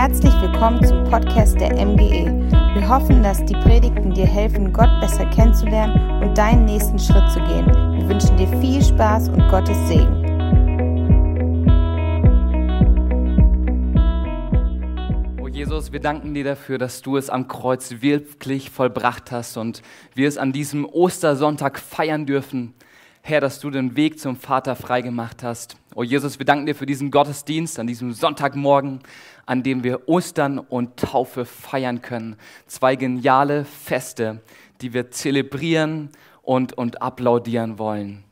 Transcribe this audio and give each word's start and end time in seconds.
Herzlich 0.00 0.32
willkommen 0.40 0.80
zum 0.86 1.02
Podcast 1.10 1.60
der 1.60 1.72
MGE. 1.72 2.30
Wir 2.72 2.88
hoffen, 2.88 3.20
dass 3.20 3.44
die 3.44 3.54
Predigten 3.54 4.14
dir 4.14 4.26
helfen, 4.26 4.72
Gott 4.72 4.88
besser 5.00 5.26
kennenzulernen 5.26 6.22
und 6.22 6.38
deinen 6.38 6.66
nächsten 6.66 7.00
Schritt 7.00 7.28
zu 7.32 7.40
gehen. 7.40 7.66
Wir 7.66 8.08
wünschen 8.08 8.36
dir 8.36 8.46
viel 8.60 8.80
Spaß 8.80 9.28
und 9.30 9.48
Gottes 9.48 9.76
Segen. 9.88 10.24
Oh 15.42 15.48
Jesus, 15.48 15.90
wir 15.90 15.98
danken 15.98 16.32
dir 16.32 16.44
dafür, 16.44 16.78
dass 16.78 17.02
du 17.02 17.16
es 17.16 17.28
am 17.28 17.48
Kreuz 17.48 17.96
wirklich 17.98 18.70
vollbracht 18.70 19.32
hast 19.32 19.56
und 19.56 19.82
wir 20.14 20.28
es 20.28 20.38
an 20.38 20.52
diesem 20.52 20.84
Ostersonntag 20.84 21.80
feiern 21.80 22.24
dürfen. 22.24 22.72
Herr, 23.22 23.40
dass 23.40 23.58
du 23.58 23.68
den 23.68 23.96
Weg 23.96 24.20
zum 24.20 24.36
Vater 24.36 24.76
freigemacht 24.76 25.42
hast. 25.42 25.76
Oh 25.94 26.04
Jesus, 26.04 26.38
wir 26.38 26.46
danken 26.46 26.66
dir 26.66 26.74
für 26.74 26.86
diesen 26.86 27.10
Gottesdienst 27.10 27.78
an 27.78 27.88
diesem 27.88 28.12
Sonntagmorgen, 28.12 29.00
an 29.48 29.62
dem 29.62 29.82
wir 29.82 30.10
Ostern 30.10 30.58
und 30.58 30.98
Taufe 30.98 31.46
feiern 31.46 32.02
können. 32.02 32.36
Zwei 32.66 32.96
geniale 32.96 33.64
Feste, 33.64 34.42
die 34.82 34.92
wir 34.92 35.10
zelebrieren 35.10 36.10
und, 36.42 36.74
und 36.74 37.00
applaudieren 37.00 37.78
wollen. 37.78 38.24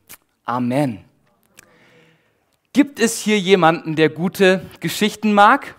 Amen. 0.44 1.06
Gibt 2.74 3.00
es 3.00 3.18
hier 3.18 3.38
jemanden, 3.38 3.96
der 3.96 4.10
gute 4.10 4.60
Geschichten 4.80 5.32
mag? 5.32 5.76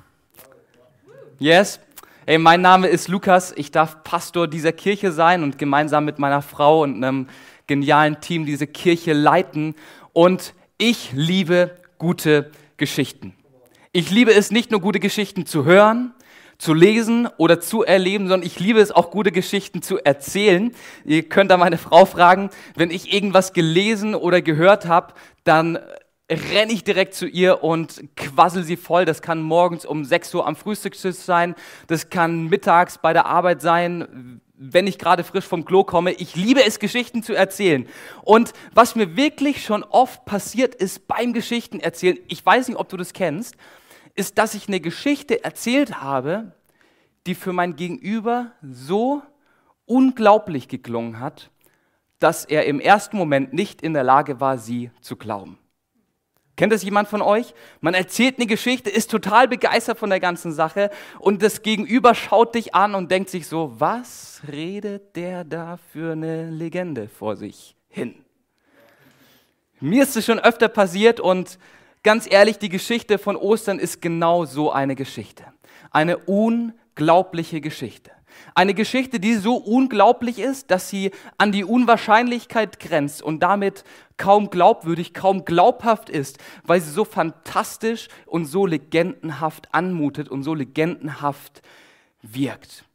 Yes? 1.37 1.79
Hey, 2.25 2.39
mein 2.39 2.61
Name 2.61 2.87
ist 2.87 3.07
Lukas. 3.07 3.53
Ich 3.55 3.69
darf 3.69 4.03
Pastor 4.03 4.47
dieser 4.47 4.71
Kirche 4.71 5.11
sein 5.11 5.43
und 5.43 5.59
gemeinsam 5.59 6.03
mit 6.05 6.17
meiner 6.17 6.41
Frau 6.41 6.81
und 6.81 6.95
einem 6.95 7.27
genialen 7.67 8.19
Team 8.21 8.47
diese 8.47 8.65
Kirche 8.65 9.13
leiten. 9.13 9.75
Und 10.13 10.55
ich 10.79 11.11
liebe 11.13 11.77
gute 11.99 12.49
Geschichten. 12.77 13.36
Ich 13.97 14.11
liebe 14.11 14.31
es 14.31 14.51
nicht 14.51 14.69
nur 14.69 14.79
gute 14.79 14.99
Geschichten 14.99 15.47
zu 15.47 15.65
hören, 15.65 16.13
zu 16.59 16.75
lesen 16.75 17.27
oder 17.37 17.59
zu 17.59 17.81
erleben, 17.81 18.27
sondern 18.27 18.45
ich 18.45 18.59
liebe 18.59 18.79
es 18.79 18.91
auch 18.91 19.09
gute 19.09 19.31
Geschichten 19.31 19.81
zu 19.81 19.97
erzählen. 19.97 20.71
Ihr 21.03 21.23
könnt 21.23 21.49
da 21.49 21.57
meine 21.57 21.79
Frau 21.79 22.05
fragen, 22.05 22.51
wenn 22.75 22.91
ich 22.91 23.11
irgendwas 23.11 23.53
gelesen 23.53 24.13
oder 24.13 24.43
gehört 24.43 24.85
habe, 24.85 25.15
dann 25.45 25.79
renne 26.29 26.73
ich 26.73 26.83
direkt 26.83 27.15
zu 27.15 27.25
ihr 27.25 27.63
und 27.63 28.03
quassel 28.15 28.63
sie 28.63 28.77
voll. 28.77 29.05
Das 29.05 29.23
kann 29.23 29.41
morgens 29.41 29.83
um 29.83 30.05
6 30.05 30.35
Uhr 30.35 30.45
am 30.45 30.55
Frühstückstisch 30.55 31.15
sein, 31.15 31.55
das 31.87 32.11
kann 32.11 32.49
mittags 32.49 32.99
bei 32.99 33.13
der 33.13 33.25
Arbeit 33.25 33.63
sein, 33.63 34.41
wenn 34.59 34.85
ich 34.85 34.99
gerade 34.99 35.23
frisch 35.23 35.45
vom 35.45 35.65
Klo 35.65 35.83
komme. 35.83 36.11
Ich 36.11 36.35
liebe 36.35 36.63
es, 36.63 36.77
Geschichten 36.77 37.23
zu 37.23 37.33
erzählen. 37.33 37.87
Und 38.21 38.53
was 38.75 38.95
mir 38.95 39.15
wirklich 39.15 39.65
schon 39.65 39.81
oft 39.81 40.23
passiert 40.25 40.75
ist 40.75 41.07
beim 41.07 41.33
Geschichten 41.33 41.79
erzählen, 41.79 42.19
ich 42.27 42.45
weiß 42.45 42.67
nicht, 42.67 42.77
ob 42.77 42.89
du 42.89 42.97
das 42.97 43.13
kennst, 43.13 43.55
ist, 44.17 44.37
dass 44.37 44.53
ich 44.53 44.67
eine 44.67 44.79
Geschichte 44.79 45.43
erzählt 45.43 46.01
habe, 46.01 46.51
die 47.25 47.35
für 47.35 47.53
mein 47.53 47.75
Gegenüber 47.75 48.51
so 48.61 49.21
unglaublich 49.85 50.67
geklungen 50.67 51.19
hat, 51.19 51.51
dass 52.19 52.45
er 52.45 52.65
im 52.65 52.79
ersten 52.79 53.17
Moment 53.17 53.53
nicht 53.53 53.81
in 53.81 53.93
der 53.93 54.03
Lage 54.03 54.39
war, 54.39 54.57
sie 54.57 54.91
zu 55.01 55.15
glauben. 55.15 55.59
Kennt 56.55 56.73
das 56.73 56.81
jemand 56.83 57.07
von 57.07 57.21
euch? 57.21 57.53
Man 57.81 57.93
erzählt 57.93 58.39
eine 58.39 58.47
Geschichte, 58.47 58.89
ist 58.89 59.11
total 59.11 59.47
begeistert 59.47 59.99
von 59.99 60.09
der 60.09 60.19
ganzen 60.19 60.51
Sache 60.51 60.89
und 61.19 61.43
das 61.43 61.61
Gegenüber 61.61 62.15
schaut 62.15 62.55
dich 62.55 62.73
an 62.73 62.95
und 62.95 63.11
denkt 63.11 63.29
sich 63.29 63.47
so, 63.47 63.73
was 63.77 64.41
redet 64.51 65.15
der 65.15 65.43
da 65.43 65.77
für 65.77 66.13
eine 66.13 66.49
Legende 66.49 67.09
vor 67.09 67.35
sich 67.35 67.75
hin? 67.89 68.15
Mir 69.79 70.01
ist 70.01 70.17
es 70.17 70.25
schon 70.25 70.39
öfter 70.39 70.67
passiert 70.67 71.19
und 71.19 71.59
ganz 72.07 72.25
ehrlich, 72.31 72.57
die 72.57 72.69
Geschichte 72.69 73.17
von 73.17 73.35
Ostern 73.35 73.79
ist 73.79 74.01
genau 74.01 74.45
so 74.45 74.71
eine 74.71 74.95
Geschichte. 74.95 75.43
Eine 75.91 76.17
unglaubliche 76.19 77.59
Geschichte. 77.59 78.11
Eine 78.55 78.73
Geschichte, 78.73 79.19
die 79.19 79.33
so 79.33 79.57
unglaublich 79.57 80.39
ist, 80.39 80.71
dass 80.71 80.87
sie 80.89 81.11
an 81.37 81.51
die 81.51 81.65
Unwahrscheinlichkeit 81.65 82.79
grenzt 82.79 83.21
und 83.21 83.43
damit 83.43 83.83
kaum 84.15 84.49
glaubwürdig, 84.49 85.13
kaum 85.13 85.43
glaubhaft 85.43 86.09
ist, 86.09 86.37
weil 86.63 86.79
sie 86.79 86.91
so 86.91 87.03
fantastisch 87.03 88.07
und 88.25 88.45
so 88.45 88.65
legendenhaft 88.65 89.73
anmutet 89.73 90.29
und 90.29 90.43
so 90.43 90.53
legendenhaft 90.53 91.61
wirkt. 92.21 92.85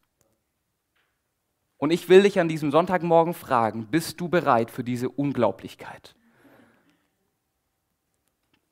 Und 1.77 1.91
ich 1.91 2.09
will 2.09 2.23
dich 2.23 2.41
an 2.41 2.49
diesem 2.49 2.71
Sonntagmorgen 2.71 3.35
fragen, 3.35 3.89
bist 3.91 4.23
du 4.23 4.31
bereit 4.31 4.71
für 4.71 4.83
diese 4.83 5.11
Unglaublichkeit? 5.11 6.15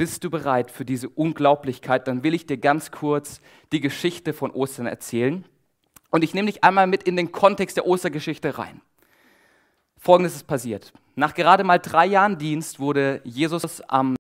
Bist 0.01 0.25
du 0.25 0.31
bereit 0.31 0.71
für 0.71 0.87
diese 0.87 1.11
Unglaublichkeit? 1.11 2.09
Dann 2.09 2.25
will 2.25 2.33
ich 2.33 2.47
dir 2.47 2.57
ganz 2.57 2.91
kurz 2.91 3.43
die 3.71 3.83
Geschichte 3.83 4.33
von 4.33 4.51
Ostern 4.51 4.87
erzählen. 4.87 5.45
Und 6.09 6.25
ich 6.25 6.33
nehme 6.33 6.47
dich 6.47 6.65
einmal 6.65 6.87
mit 6.87 7.03
in 7.03 7.17
den 7.17 7.33
Kontext 7.33 7.77
der 7.77 7.87
Ostergeschichte 7.87 8.57
rein. 8.57 8.81
Folgendes 9.99 10.37
ist 10.37 10.47
passiert. 10.47 10.95
Nach 11.17 11.35
gerade 11.35 11.65
mal 11.65 11.77
drei 11.77 12.07
Jahren 12.07 12.39
Dienst 12.39 12.81
wurde 12.81 13.21
Jesus 13.25 13.83
am 13.83 14.17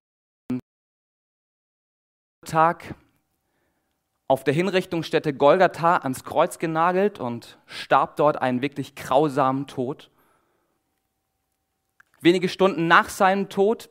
Tag 2.44 2.94
auf 4.28 4.44
der 4.44 4.52
Hinrichtungsstätte 4.52 5.32
Golgatha 5.32 5.96
ans 5.96 6.24
Kreuz 6.24 6.58
genagelt 6.58 7.18
und 7.20 7.58
starb 7.64 8.16
dort 8.16 8.36
einen 8.42 8.60
wirklich 8.60 8.96
grausamen 8.96 9.66
Tod. 9.66 10.10
Wenige 12.20 12.50
Stunden 12.50 12.86
nach 12.86 13.08
seinem 13.08 13.48
Tod 13.48 13.88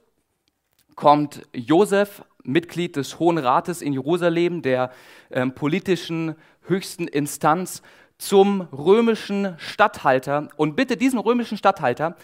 kommt 1.00 1.44
Josef, 1.54 2.26
Mitglied 2.44 2.98
des 2.98 3.20
Hohen 3.20 3.38
Rates 3.38 3.82
in 3.82 3.94
Jerusalem, 3.94 4.62
der 4.62 4.92
äh, 5.30 5.48
politischen 5.48 6.36
höchsten 6.64 7.08
Instanz 7.08 7.82
zum 8.18 8.68
römischen 8.74 9.56
Statthalter 9.60 10.50
und 10.58 10.76
bitte 10.76 10.98
diesen 10.98 11.18
römischen 11.18 11.58
Statthalter, 11.58 12.18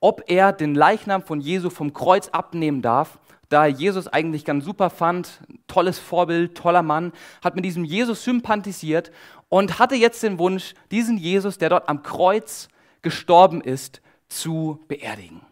ob 0.00 0.30
er 0.30 0.54
den 0.54 0.74
Leichnam 0.74 1.20
von 1.20 1.42
Jesu 1.42 1.68
vom 1.68 1.92
Kreuz 1.92 2.30
abnehmen 2.30 2.80
darf, 2.80 3.18
da 3.50 3.66
Jesus 3.66 4.08
eigentlich 4.08 4.46
ganz 4.46 4.64
super 4.64 4.88
fand, 4.88 5.42
tolles 5.66 5.98
Vorbild, 5.98 6.56
toller 6.56 6.82
Mann, 6.82 7.12
hat 7.44 7.54
mit 7.54 7.66
diesem 7.66 7.84
Jesus 7.84 8.24
sympathisiert 8.24 9.12
und 9.50 9.78
hatte 9.78 9.94
jetzt 9.94 10.22
den 10.22 10.38
Wunsch, 10.38 10.72
diesen 10.90 11.18
Jesus, 11.18 11.58
der 11.58 11.68
dort 11.68 11.86
am 11.86 12.02
Kreuz 12.02 12.68
gestorben 13.02 13.60
ist, 13.60 14.00
zu 14.30 14.82
beerdigen. 14.88 15.42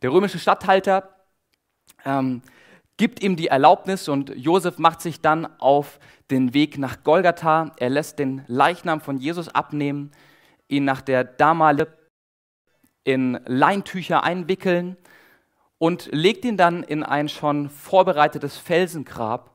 Der 0.00 0.10
römische 0.10 0.38
Statthalter 0.38 1.10
ähm, 2.04 2.42
gibt 2.96 3.22
ihm 3.22 3.36
die 3.36 3.48
Erlaubnis 3.48 4.08
und 4.08 4.30
Josef 4.36 4.78
macht 4.78 5.00
sich 5.00 5.20
dann 5.20 5.48
auf 5.60 5.98
den 6.30 6.54
Weg 6.54 6.78
nach 6.78 7.02
Golgatha. 7.02 7.72
Er 7.76 7.90
lässt 7.90 8.18
den 8.18 8.44
Leichnam 8.46 9.00
von 9.00 9.18
Jesus 9.18 9.48
abnehmen, 9.48 10.10
ihn 10.68 10.84
nach 10.84 11.00
der 11.00 11.24
damaligen 11.24 11.92
in 13.04 13.40
Leintücher 13.46 14.22
einwickeln 14.22 14.96
und 15.78 16.08
legt 16.12 16.44
ihn 16.44 16.56
dann 16.56 16.82
in 16.82 17.02
ein 17.02 17.28
schon 17.28 17.68
vorbereitetes 17.68 18.56
Felsengrab, 18.56 19.50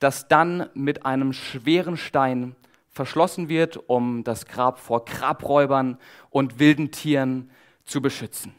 das 0.00 0.28
dann 0.28 0.68
mit 0.74 1.06
einem 1.06 1.32
schweren 1.32 1.96
Stein 1.96 2.56
verschlossen 2.88 3.48
wird, 3.48 3.88
um 3.88 4.24
das 4.24 4.46
Grab 4.46 4.80
vor 4.80 5.04
Grabräubern 5.04 5.98
und 6.30 6.58
wilden 6.58 6.90
Tieren 6.90 7.50
zu 7.84 8.02
beschützen. 8.02 8.54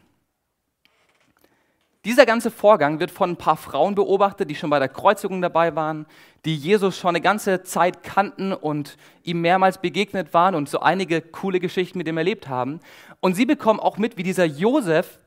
Dieser 2.07 2.25
ganze 2.25 2.51
Vorgang 2.51 3.01
wird 3.01 3.11
von 3.11 3.31
ein 3.31 3.35
paar 3.35 3.57
Frauen 3.57 3.93
beobachtet, 3.93 4.49
die 4.49 4.55
schon 4.55 4.69
bei 4.69 4.79
der 4.79 4.87
Kreuzigung 4.87 5.41
dabei 5.41 5.75
waren, 5.75 6.05
die 6.45 6.55
Jesus 6.55 6.97
schon 6.97 7.09
eine 7.09 7.19
ganze 7.19 7.63
Zeit 7.63 8.01
kannten 8.01 8.53
und 8.53 8.95
ihm 9.23 9.41
mehrmals 9.41 9.79
begegnet 9.79 10.33
waren 10.33 10.55
und 10.55 10.69
so 10.69 10.79
einige 10.79 11.19
coole 11.19 11.59
Geschichten 11.59 11.97
mit 11.97 12.07
ihm 12.07 12.15
erlebt 12.15 12.47
haben. 12.47 12.79
Und 13.19 13.35
sie 13.35 13.45
bekommen 13.45 13.81
auch 13.81 13.97
mit, 13.97 14.15
wie 14.15 14.23
dieser 14.23 14.45
Josef 14.45 15.19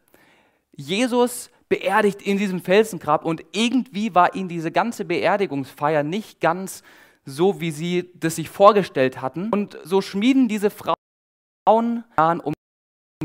Jesus 0.75 1.51
beerdigt 1.69 2.23
in 2.23 2.39
diesem 2.39 2.63
Felsengrab 2.63 3.27
und 3.27 3.45
irgendwie 3.53 4.15
war 4.15 4.35
ihnen 4.35 4.49
diese 4.49 4.73
ganze 4.73 5.05
Beerdigungsfeier 5.05 6.03
nicht 6.03 6.41
ganz 6.41 6.83
so, 7.27 7.61
wie 7.61 7.73
sie 7.73 8.11
das 8.15 8.37
sich 8.37 8.49
vorgestellt 8.49 9.21
hatten. 9.21 9.51
Und 9.51 9.77
so 9.85 10.01
schmieden 10.01 10.49
diese 10.49 10.71
Frauen, 10.71 12.05
um 12.43 12.55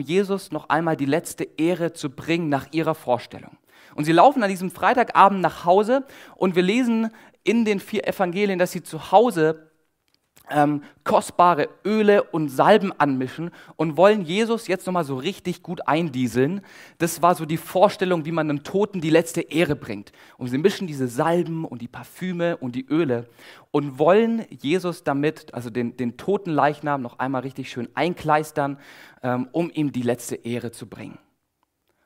Jesus 0.02 0.52
noch 0.52 0.68
einmal 0.68 0.98
die 0.98 1.06
letzte 1.06 1.46
Ehre 1.58 1.94
zu 1.94 2.10
bringen 2.10 2.50
nach 2.50 2.68
ihrer 2.72 2.96
Vorstellung. 2.96 3.58
Und 3.96 4.04
sie 4.04 4.12
laufen 4.12 4.44
an 4.44 4.50
diesem 4.50 4.70
Freitagabend 4.70 5.40
nach 5.40 5.64
Hause 5.64 6.04
und 6.36 6.56
wir 6.56 6.64
lesen 6.64 7.12
in 7.46 7.64
den 7.64 7.80
vier 7.80 8.06
Evangelien, 8.06 8.60
dass 8.60 8.74
sie 8.74 8.84
zu 8.84 9.12
Hause 9.12 9.72
ähm, 10.50 10.84
kostbare 11.04 11.70
Öle 11.84 12.24
und 12.24 12.50
Salben 12.50 12.92
anmischen 12.98 13.52
und 13.76 13.98
wollen 13.98 14.22
Jesus 14.22 14.68
jetzt 14.68 14.86
nochmal 14.86 15.04
so 15.04 15.16
richtig 15.16 15.64
gut 15.64 15.88
eindieseln. 15.88 16.62
Das 16.98 17.22
war 17.22 17.36
so 17.36 17.46
die 17.46 17.58
Vorstellung, 17.58 18.26
wie 18.26 18.32
man 18.32 18.50
einem 18.50 18.64
Toten 18.64 19.02
die 19.02 19.10
letzte 19.10 19.42
Ehre 19.42 19.76
bringt. 19.76 20.12
Und 20.38 20.48
sie 20.48 20.58
mischen 20.58 20.88
diese 20.88 21.08
Salben 21.08 21.66
und 21.66 21.82
die 21.82 21.88
Parfüme 21.88 22.58
und 22.58 22.76
die 22.76 22.86
Öle 22.88 23.28
und 23.72 24.00
wollen 24.00 24.46
Jesus 24.50 25.04
damit, 25.04 25.54
also 25.54 25.70
den, 25.70 25.98
den 25.98 26.18
toten 26.18 26.52
Leichnam, 26.52 27.02
noch 27.02 27.20
einmal 27.20 27.42
richtig 27.42 27.70
schön 27.70 27.90
einkleistern, 27.94 28.78
ähm, 29.24 29.48
um 29.52 29.70
ihm 29.70 29.92
die 29.92 30.02
letzte 30.02 30.36
Ehre 30.36 30.72
zu 30.72 30.88
bringen. 30.88 31.18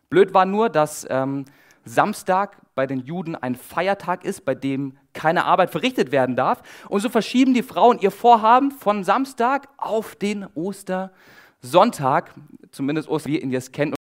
Blöd 0.10 0.34
war 0.34 0.46
nur, 0.46 0.70
dass 0.70 1.06
ähm, 1.10 1.46
Samstag 1.86 2.58
bei 2.76 2.88
den 2.88 3.00
Juden 3.00 3.36
ein 3.36 3.56
Feiertag 3.56 4.24
ist, 4.24 4.46
bei 4.46 4.56
dem 4.56 4.98
keine 5.14 5.46
Arbeit 5.46 5.70
verrichtet 5.70 6.12
werden 6.12 6.36
darf. 6.36 6.62
Und 6.88 7.02
so 7.02 7.10
verschieben 7.10 7.54
die 7.54 7.64
Frauen 7.64 8.00
ihr 8.00 8.12
Vorhaben 8.12 8.72
von 8.72 9.04
Samstag 9.04 9.68
auf 9.78 10.16
den 10.16 10.46
Ostersonntag, 10.56 12.34
zumindest 12.72 13.10
Ostern, 13.10 13.34
wie 13.34 13.40
ihr 13.40 13.48
jetzt 13.48 13.74
kennt 13.74 13.96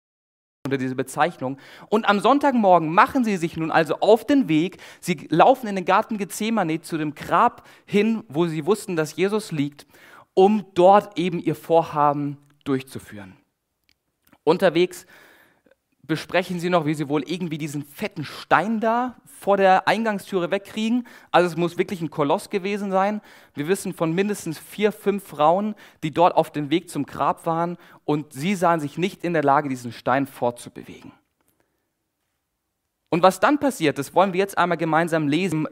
unter 0.65 0.77
diese 0.77 0.95
Bezeichnung. 0.95 1.57
Und 1.89 2.09
am 2.09 2.19
Sonntagmorgen 2.19 2.93
machen 2.93 3.23
sie 3.23 3.37
sich 3.37 3.55
nun 3.55 3.71
also 3.71 3.99
auf 3.99 4.25
den 4.25 4.49
Weg. 4.49 4.77
Sie 4.99 5.27
laufen 5.29 5.67
in 5.67 5.75
den 5.75 5.85
Garten 5.85 6.17
Gethsemane 6.17 6.81
zu 6.81 6.97
dem 6.97 7.15
Grab 7.15 7.67
hin, 7.85 8.23
wo 8.27 8.47
sie 8.47 8.65
wussten, 8.65 8.95
dass 8.95 9.15
Jesus 9.15 9.51
liegt, 9.51 9.85
um 10.33 10.65
dort 10.73 11.17
eben 11.17 11.39
ihr 11.39 11.55
Vorhaben 11.55 12.37
durchzuführen. 12.65 13.37
Unterwegs 14.43 15.05
besprechen 16.07 16.59
sie 16.59 16.69
noch, 16.69 16.85
wie 16.85 16.93
sie 16.93 17.09
wohl 17.09 17.23
irgendwie 17.23 17.57
diesen 17.57 17.83
fetten 17.83 18.25
Stein 18.25 18.79
da 18.79 19.15
vor 19.25 19.57
der 19.57 19.87
Eingangstüre 19.87 20.51
wegkriegen. 20.51 21.07
Also 21.31 21.47
es 21.47 21.55
muss 21.55 21.77
wirklich 21.77 22.01
ein 22.01 22.09
Koloss 22.09 22.49
gewesen 22.49 22.91
sein. 22.91 23.21
Wir 23.53 23.67
wissen 23.67 23.93
von 23.93 24.13
mindestens 24.13 24.57
vier, 24.57 24.91
fünf 24.91 25.23
Frauen, 25.25 25.75
die 26.03 26.11
dort 26.11 26.35
auf 26.35 26.51
dem 26.51 26.69
Weg 26.69 26.89
zum 26.89 27.05
Grab 27.05 27.45
waren 27.45 27.77
und 28.05 28.33
sie 28.33 28.55
sahen 28.55 28.79
sich 28.79 28.97
nicht 28.97 29.23
in 29.23 29.33
der 29.33 29.43
Lage, 29.43 29.69
diesen 29.69 29.91
Stein 29.91 30.27
fortzubewegen. 30.27 31.11
Und 33.09 33.23
was 33.23 33.39
dann 33.39 33.59
passiert, 33.59 33.97
das 33.97 34.13
wollen 34.13 34.33
wir 34.33 34.39
jetzt 34.39 34.57
einmal 34.57 34.77
gemeinsam 34.77 35.27
lesen. 35.27 35.67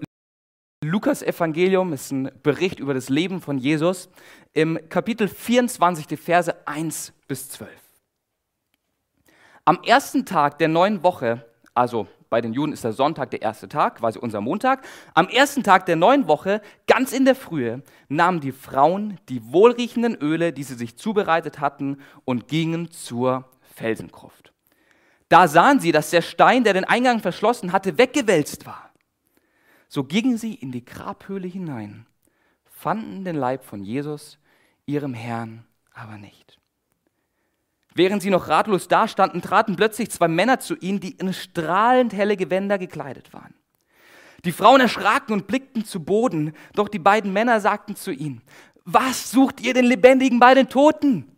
Lukas 0.84 1.22
Evangelium 1.22 1.94
ist 1.94 2.12
ein 2.12 2.32
Bericht 2.44 2.80
über 2.80 2.94
das 2.94 3.10
Leben 3.10 3.42
von 3.42 3.58
Jesus 3.58 4.10
im 4.54 4.80
Kapitel 4.90 5.28
24, 5.28 6.08
die 6.08 6.18
Verse 6.18 6.68
1 6.68 7.14
bis 7.28 7.50
12. 7.50 7.83
Am 9.66 9.80
ersten 9.84 10.26
Tag 10.26 10.58
der 10.58 10.68
neuen 10.68 11.04
Woche, 11.04 11.46
also 11.74 12.08
bei 12.30 12.42
den 12.42 12.52
Juden 12.52 12.74
ist 12.74 12.84
der 12.84 12.92
Sonntag 12.92 13.32
der 13.32 13.42
erste 13.42 13.70
Tag, 13.70 14.00
quasi 14.00 14.20
unser 14.20 14.42
Montag. 14.42 14.86
Am 15.14 15.30
ersten 15.30 15.64
Tag 15.64 15.86
der 15.86 15.96
neuen 15.96 16.28
Woche, 16.28 16.62
ganz 16.86 17.14
in 17.14 17.24
der 17.24 17.36
Frühe, 17.36 17.82
nahmen 18.10 18.42
die 18.42 18.52
Frauen 18.52 19.20
die 19.30 19.54
wohlriechenden 19.54 20.16
Öle, 20.16 20.52
die 20.52 20.64
sie 20.64 20.74
sich 20.74 20.98
zubereitet 20.98 21.62
hatten, 21.62 22.02
und 22.26 22.50
gingen 22.50 22.92
zur 22.92 23.50
Felsenkruft. 23.62 24.52
Da 25.30 25.48
sahen 25.48 25.80
sie, 25.80 25.94
dass 25.94 26.10
der 26.10 26.24
Stein, 26.24 26.66
der 26.66 26.74
den 26.74 26.84
Eingang 26.84 27.22
verschlossen 27.22 27.72
hatte, 27.72 27.98
weggewälzt 27.98 28.66
war. 28.66 28.92
So 29.88 30.04
gingen 30.04 30.38
sie 30.38 30.56
in 30.56 30.74
die 30.74 30.84
Grabhöhle 30.84 31.48
hinein, 31.48 32.06
fanden 32.66 33.24
den 33.24 33.38
Leib 33.38 33.64
von 33.64 33.84
Jesus, 33.84 34.40
ihrem 34.86 35.14
Herrn, 35.14 35.66
aber 35.94 36.18
nicht. 36.18 36.60
Während 37.96 38.22
sie 38.22 38.30
noch 38.30 38.48
ratlos 38.48 38.88
dastanden, 38.88 39.42
traten 39.42 39.76
plötzlich 39.76 40.10
zwei 40.10 40.28
Männer 40.28 40.60
zu 40.60 40.76
ihnen, 40.76 41.00
die 41.00 41.12
in 41.12 41.34
strahlend 41.34 42.14
helle 42.14 42.38
Gewänder 42.38 42.78
gekleidet 42.78 43.34
waren. 43.34 43.54
Die 44.46 44.52
Frauen 44.52 44.82
erschraken 44.82 45.34
und 45.34 45.48
blickten 45.48 45.86
zu 45.86 46.04
Boden, 46.04 46.54
doch 46.74 46.90
die 46.90 47.00
beiden 47.00 47.32
Männer 47.32 47.62
sagten 47.62 47.96
zu 47.96 48.12
ihnen, 48.12 48.42
was 48.84 49.32
sucht 49.32 49.62
ihr 49.62 49.74
den 49.74 49.86
Lebendigen 49.86 50.40
bei 50.40 50.54
den 50.54 50.68
Toten? 50.68 51.30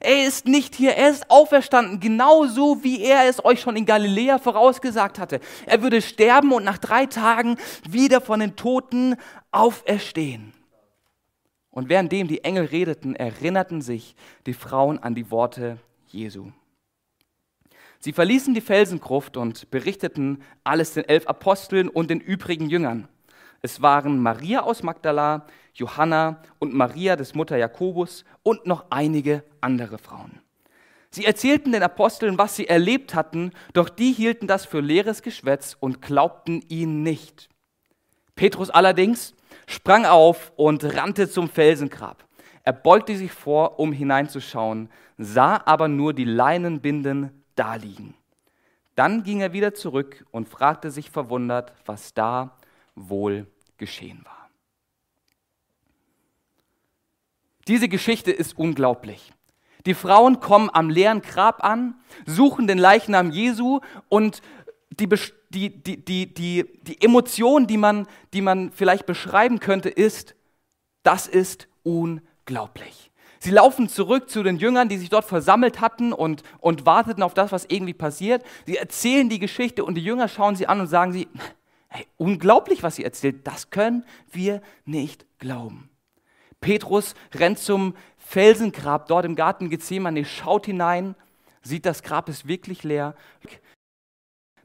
Er 0.00 0.26
ist 0.26 0.46
nicht 0.46 0.74
hier, 0.74 0.96
er 0.96 1.10
ist 1.10 1.30
auferstanden, 1.30 2.00
genauso 2.00 2.82
wie 2.82 3.02
er 3.02 3.28
es 3.28 3.44
euch 3.44 3.60
schon 3.60 3.76
in 3.76 3.84
Galiläa 3.84 4.38
vorausgesagt 4.38 5.18
hatte. 5.18 5.40
Er 5.66 5.82
würde 5.82 6.00
sterben 6.00 6.52
und 6.52 6.64
nach 6.64 6.78
drei 6.78 7.04
Tagen 7.04 7.58
wieder 7.88 8.22
von 8.22 8.40
den 8.40 8.56
Toten 8.56 9.16
auferstehen. 9.52 10.54
Und 11.70 11.88
währenddem 11.88 12.26
die 12.26 12.42
Engel 12.42 12.66
redeten, 12.66 13.14
erinnerten 13.14 13.80
sich 13.80 14.16
die 14.46 14.54
Frauen 14.54 14.98
an 14.98 15.14
die 15.14 15.30
Worte 15.30 15.78
Jesu. 16.08 16.50
Sie 18.00 18.12
verließen 18.12 18.54
die 18.54 18.60
Felsengruft 18.60 19.36
und 19.36 19.70
berichteten 19.70 20.42
alles 20.64 20.94
den 20.94 21.04
elf 21.04 21.26
Aposteln 21.26 21.88
und 21.88 22.10
den 22.10 22.20
übrigen 22.20 22.70
Jüngern. 22.70 23.08
Es 23.62 23.82
waren 23.82 24.18
Maria 24.22 24.62
aus 24.62 24.82
Magdala, 24.82 25.46
Johanna 25.74 26.42
und 26.58 26.74
Maria 26.74 27.16
des 27.16 27.34
Mutter 27.34 27.58
Jakobus 27.58 28.24
und 28.42 28.66
noch 28.66 28.86
einige 28.90 29.44
andere 29.60 29.98
Frauen. 29.98 30.40
Sie 31.10 31.24
erzählten 31.24 31.72
den 31.72 31.82
Aposteln, 31.82 32.38
was 32.38 32.56
sie 32.56 32.68
erlebt 32.68 33.14
hatten, 33.14 33.52
doch 33.72 33.88
die 33.88 34.12
hielten 34.12 34.46
das 34.46 34.64
für 34.64 34.80
leeres 34.80 35.22
Geschwätz 35.22 35.76
und 35.78 36.00
glaubten 36.00 36.64
ihnen 36.68 37.02
nicht. 37.02 37.48
Petrus 38.34 38.70
allerdings 38.70 39.34
sprang 39.70 40.04
auf 40.04 40.52
und 40.56 40.84
rannte 40.96 41.30
zum 41.30 41.48
Felsengrab. 41.48 42.24
Er 42.64 42.72
beugte 42.72 43.16
sich 43.16 43.32
vor, 43.32 43.78
um 43.78 43.92
hineinzuschauen, 43.92 44.90
sah 45.16 45.62
aber 45.64 45.88
nur 45.88 46.12
die 46.12 46.24
Leinenbinden 46.24 47.44
daliegen. 47.54 48.14
Dann 48.96 49.22
ging 49.22 49.40
er 49.40 49.52
wieder 49.52 49.72
zurück 49.72 50.26
und 50.30 50.48
fragte 50.48 50.90
sich 50.90 51.10
verwundert, 51.10 51.72
was 51.86 52.12
da 52.12 52.56
wohl 52.94 53.46
geschehen 53.78 54.20
war. 54.24 54.50
Diese 57.68 57.88
Geschichte 57.88 58.32
ist 58.32 58.58
unglaublich. 58.58 59.32
Die 59.86 59.94
Frauen 59.94 60.40
kommen 60.40 60.68
am 60.72 60.90
leeren 60.90 61.22
Grab 61.22 61.64
an, 61.64 61.94
suchen 62.26 62.66
den 62.66 62.78
Leichnam 62.78 63.30
Jesu 63.30 63.80
und 64.08 64.42
die, 64.90 65.08
die, 65.50 65.70
die, 65.82 66.04
die, 66.04 66.32
die, 66.32 66.64
die 66.82 67.02
Emotion, 67.02 67.66
die 67.66 67.76
man, 67.76 68.06
die 68.32 68.40
man 68.40 68.72
vielleicht 68.72 69.06
beschreiben 69.06 69.60
könnte, 69.60 69.88
ist, 69.88 70.34
das 71.02 71.26
ist 71.26 71.68
unglaublich. 71.82 73.10
Sie 73.40 73.50
laufen 73.50 73.88
zurück 73.88 74.28
zu 74.28 74.42
den 74.42 74.58
Jüngern, 74.58 74.88
die 74.88 74.98
sich 74.98 75.08
dort 75.08 75.24
versammelt 75.24 75.80
hatten 75.80 76.12
und, 76.12 76.42
und 76.60 76.84
warteten 76.86 77.22
auf 77.22 77.34
das, 77.34 77.52
was 77.52 77.64
irgendwie 77.68 77.94
passiert. 77.94 78.44
Sie 78.66 78.76
erzählen 78.76 79.28
die 79.28 79.38
Geschichte 79.38 79.84
und 79.84 79.94
die 79.94 80.04
Jünger 80.04 80.28
schauen 80.28 80.56
sie 80.56 80.66
an 80.66 80.80
und 80.80 80.86
sagen 80.86 81.12
sie, 81.12 81.26
hey, 81.88 82.06
unglaublich, 82.18 82.82
was 82.82 82.96
sie 82.96 83.04
erzählt, 83.04 83.46
das 83.46 83.70
können 83.70 84.04
wir 84.30 84.60
nicht 84.84 85.26
glauben. 85.38 85.88
Petrus 86.60 87.14
rennt 87.34 87.58
zum 87.58 87.94
Felsengrab 88.18 89.08
dort 89.08 89.24
im 89.24 89.34
Garten 89.34 89.70
Gethsemane, 89.70 90.26
schaut 90.26 90.66
hinein, 90.66 91.16
sieht, 91.62 91.86
das 91.86 92.02
Grab 92.02 92.28
ist 92.28 92.46
wirklich 92.46 92.84
leer 92.84 93.14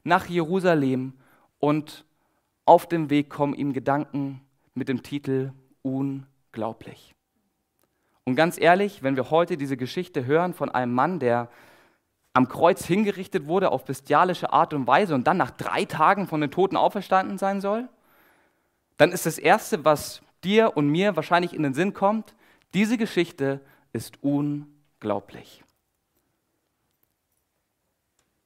nach 0.06 0.26
Jerusalem 0.26 1.12
und 1.58 2.04
auf 2.64 2.88
dem 2.88 3.10
Weg 3.10 3.28
kommen 3.28 3.54
ihm 3.54 3.72
Gedanken 3.72 4.40
mit 4.74 4.88
dem 4.88 5.02
Titel 5.02 5.52
Unglaublich. 5.82 7.14
Und 8.24 8.36
ganz 8.36 8.58
ehrlich, 8.58 9.02
wenn 9.02 9.16
wir 9.16 9.30
heute 9.30 9.56
diese 9.56 9.76
Geschichte 9.76 10.24
hören 10.24 10.54
von 10.54 10.70
einem 10.70 10.92
Mann, 10.94 11.18
der 11.18 11.48
am 12.32 12.48
Kreuz 12.48 12.84
hingerichtet 12.84 13.46
wurde 13.46 13.72
auf 13.72 13.84
bestialische 13.84 14.52
Art 14.52 14.74
und 14.74 14.86
Weise 14.86 15.14
und 15.14 15.26
dann 15.26 15.36
nach 15.36 15.50
drei 15.50 15.84
Tagen 15.84 16.26
von 16.26 16.40
den 16.40 16.50
Toten 16.50 16.76
auferstanden 16.76 17.38
sein 17.38 17.60
soll, 17.60 17.88
dann 18.98 19.10
ist 19.10 19.26
das 19.26 19.38
Erste, 19.38 19.84
was 19.84 20.22
dir 20.44 20.76
und 20.76 20.88
mir 20.88 21.16
wahrscheinlich 21.16 21.52
in 21.52 21.62
den 21.62 21.74
Sinn 21.74 21.94
kommt, 21.94 22.34
diese 22.74 22.96
Geschichte 22.96 23.60
ist 23.92 24.22
unglaublich. 24.22 25.64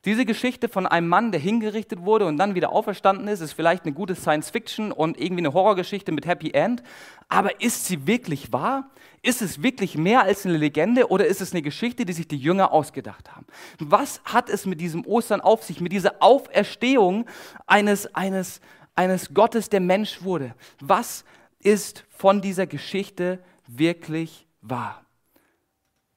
Diese 0.06 0.24
Geschichte 0.24 0.70
von 0.70 0.86
einem 0.86 1.08
Mann, 1.08 1.30
der 1.30 1.40
hingerichtet 1.40 2.00
wurde 2.00 2.24
und 2.24 2.38
dann 2.38 2.54
wieder 2.54 2.72
auferstanden 2.72 3.28
ist, 3.28 3.40
ist 3.40 3.52
vielleicht 3.52 3.84
eine 3.84 3.92
gute 3.92 4.14
Science-Fiction 4.14 4.92
und 4.92 5.20
irgendwie 5.20 5.42
eine 5.42 5.52
Horrorgeschichte 5.52 6.10
mit 6.10 6.26
Happy 6.26 6.52
End. 6.52 6.82
Aber 7.28 7.60
ist 7.60 7.84
sie 7.84 8.06
wirklich 8.06 8.50
wahr? 8.50 8.88
Ist 9.20 9.42
es 9.42 9.62
wirklich 9.62 9.98
mehr 9.98 10.22
als 10.22 10.46
eine 10.46 10.56
Legende 10.56 11.10
oder 11.10 11.26
ist 11.26 11.42
es 11.42 11.52
eine 11.52 11.60
Geschichte, 11.60 12.06
die 12.06 12.14
sich 12.14 12.26
die 12.26 12.38
Jünger 12.38 12.72
ausgedacht 12.72 13.30
haben? 13.36 13.44
Was 13.78 14.22
hat 14.24 14.48
es 14.48 14.64
mit 14.64 14.80
diesem 14.80 15.04
Ostern 15.04 15.42
auf 15.42 15.64
sich, 15.64 15.82
mit 15.82 15.92
dieser 15.92 16.22
Auferstehung 16.22 17.26
eines, 17.66 18.14
eines, 18.14 18.62
eines 18.94 19.34
Gottes, 19.34 19.68
der 19.68 19.80
Mensch 19.80 20.22
wurde? 20.22 20.54
Was 20.80 21.26
ist 21.58 22.06
von 22.08 22.40
dieser 22.40 22.66
Geschichte 22.66 23.38
wirklich 23.66 24.46
wahr? 24.62 25.04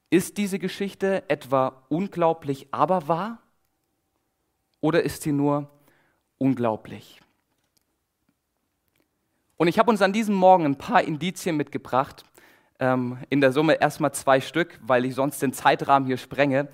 Ist 0.08 0.38
diese 0.38 0.58
Geschichte 0.58 1.28
etwa 1.28 1.84
unglaublich, 1.90 2.68
aber 2.70 3.08
wahr? 3.08 3.43
Oder 4.84 5.02
ist 5.02 5.22
sie 5.22 5.32
nur 5.32 5.70
unglaublich? 6.36 7.22
Und 9.56 9.66
ich 9.66 9.78
habe 9.78 9.90
uns 9.90 10.02
an 10.02 10.12
diesem 10.12 10.34
Morgen 10.34 10.66
ein 10.66 10.76
paar 10.76 11.02
Indizien 11.02 11.56
mitgebracht, 11.56 12.22
ähm, 12.80 13.16
in 13.30 13.40
der 13.40 13.52
Summe 13.52 13.80
erstmal 13.80 14.12
zwei 14.12 14.42
Stück, 14.42 14.78
weil 14.82 15.06
ich 15.06 15.14
sonst 15.14 15.40
den 15.40 15.54
Zeitrahmen 15.54 16.06
hier 16.06 16.18
sprenge, 16.18 16.68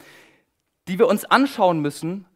die 0.89 0.99
wir 0.99 1.07
uns 1.07 1.25
anschauen 1.25 1.79
müssen, 1.83 2.27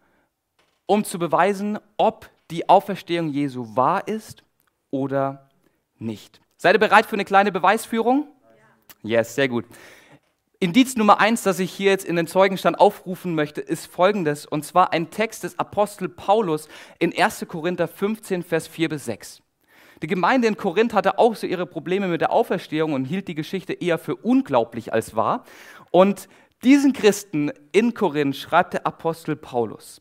um 0.87 1.03
zu 1.03 1.19
beweisen, 1.19 1.81
ob 1.97 2.31
die 2.53 2.69
Auferstehung 2.69 3.31
Jesu 3.31 3.75
wahr 3.75 4.07
ist 4.07 4.45
oder 4.93 5.51
nicht. 5.99 6.41
Seid 6.57 6.77
ihr 6.77 6.79
bereit 6.79 7.07
für 7.07 7.17
eine 7.17 7.25
kleine 7.25 7.51
Beweisführung? 7.51 8.29
Ja. 9.03 9.19
Yes, 9.19 9.35
sehr 9.35 9.49
gut. 9.49 9.65
Indiz 10.61 10.97
Nummer 10.97 11.21
eins, 11.21 11.43
das 11.43 11.59
ich 11.59 11.73
hier 11.73 11.91
jetzt 11.91 12.05
in 12.05 12.17
den 12.17 12.27
Zeugenstand 12.27 12.79
aufrufen 12.79 13.35
möchte, 13.35 13.61
ist 13.61 13.87
folgendes, 13.87 14.47
und 14.47 14.65
zwar 14.65 14.93
ein 14.93 15.11
Text 15.11 15.43
des 15.45 15.59
Apostel 15.59 16.09
Paulus 16.09 16.69
in 16.99 17.17
1. 17.17 17.47
Korinther 17.49 17.89
15, 17.89 18.43
Vers 18.43 18.69
4 18.69 18.89
bis 18.89 19.05
6. 19.05 19.43
Die 20.03 20.07
Gemeinde 20.07 20.49
in 20.49 20.57
Korinth 20.57 20.95
hatte 20.95 21.19
auch 21.19 21.35
so 21.35 21.47
ihre 21.47 21.67
Probleme 21.67 22.09
mit 22.09 22.21
der 22.21 22.33
Auferstehung 22.33 22.93
und 22.93 23.05
hielt 23.05 23.29
die 23.29 23.35
Geschichte 23.35 23.73
eher 23.73 23.99
für 23.99 24.17
unglaublich 24.17 24.93
als 24.93 25.17
wahr. 25.17 25.45
Und 25.91 26.29
diesen 26.63 26.93
Christen 26.93 27.53
in 27.73 27.95
Korinth 27.95 28.37
schreibt 28.37 28.75
der 28.75 28.87
Apostel 28.87 29.37
Paulus, 29.37 30.01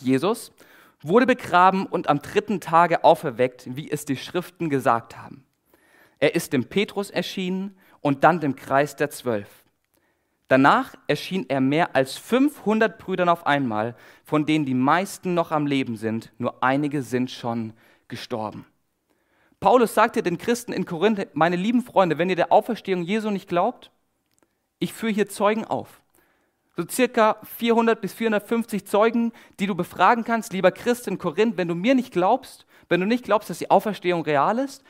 Jesus 0.00 0.52
wurde 1.00 1.26
begraben 1.26 1.86
und 1.86 2.08
am 2.08 2.20
dritten 2.20 2.60
Tage 2.60 3.04
auferweckt, 3.04 3.68
wie 3.76 3.90
es 3.90 4.04
die 4.04 4.16
Schriften 4.16 4.68
gesagt 4.68 5.16
haben. 5.16 5.44
Er 6.18 6.34
ist 6.34 6.52
dem 6.52 6.64
Petrus 6.64 7.10
erschienen 7.10 7.76
und 8.04 8.22
dann 8.22 8.38
dem 8.38 8.54
Kreis 8.54 8.96
der 8.96 9.08
Zwölf. 9.08 9.48
Danach 10.48 10.94
erschien 11.06 11.46
er 11.48 11.62
mehr 11.62 11.96
als 11.96 12.18
500 12.18 12.98
Brüdern 12.98 13.30
auf 13.30 13.46
einmal, 13.46 13.96
von 14.24 14.44
denen 14.44 14.66
die 14.66 14.74
meisten 14.74 15.32
noch 15.32 15.52
am 15.52 15.66
Leben 15.66 15.96
sind, 15.96 16.30
nur 16.36 16.62
einige 16.62 17.00
sind 17.00 17.30
schon 17.30 17.72
gestorben. 18.06 18.66
Paulus 19.58 19.94
sagte 19.94 20.22
den 20.22 20.36
Christen 20.36 20.74
in 20.74 20.84
Korinth, 20.84 21.28
meine 21.32 21.56
lieben 21.56 21.82
Freunde, 21.82 22.18
wenn 22.18 22.28
ihr 22.28 22.36
der 22.36 22.52
Auferstehung 22.52 23.02
Jesu 23.04 23.30
nicht 23.30 23.48
glaubt, 23.48 23.90
ich 24.80 24.92
führe 24.92 25.12
hier 25.12 25.28
Zeugen 25.30 25.64
auf. 25.64 26.02
So 26.76 26.84
circa 26.86 27.38
400 27.56 28.02
bis 28.02 28.12
450 28.12 28.86
Zeugen, 28.86 29.32
die 29.60 29.66
du 29.66 29.74
befragen 29.74 30.24
kannst, 30.24 30.52
lieber 30.52 30.72
Christ 30.72 31.08
in 31.08 31.16
Korinth, 31.16 31.56
wenn 31.56 31.68
du 31.68 31.74
mir 31.74 31.94
nicht 31.94 32.12
glaubst, 32.12 32.66
wenn 32.90 33.00
du 33.00 33.06
nicht 33.06 33.24
glaubst, 33.24 33.48
dass 33.48 33.60
die 33.60 33.70
Auferstehung 33.70 34.24
real 34.24 34.58
ist, 34.58 34.84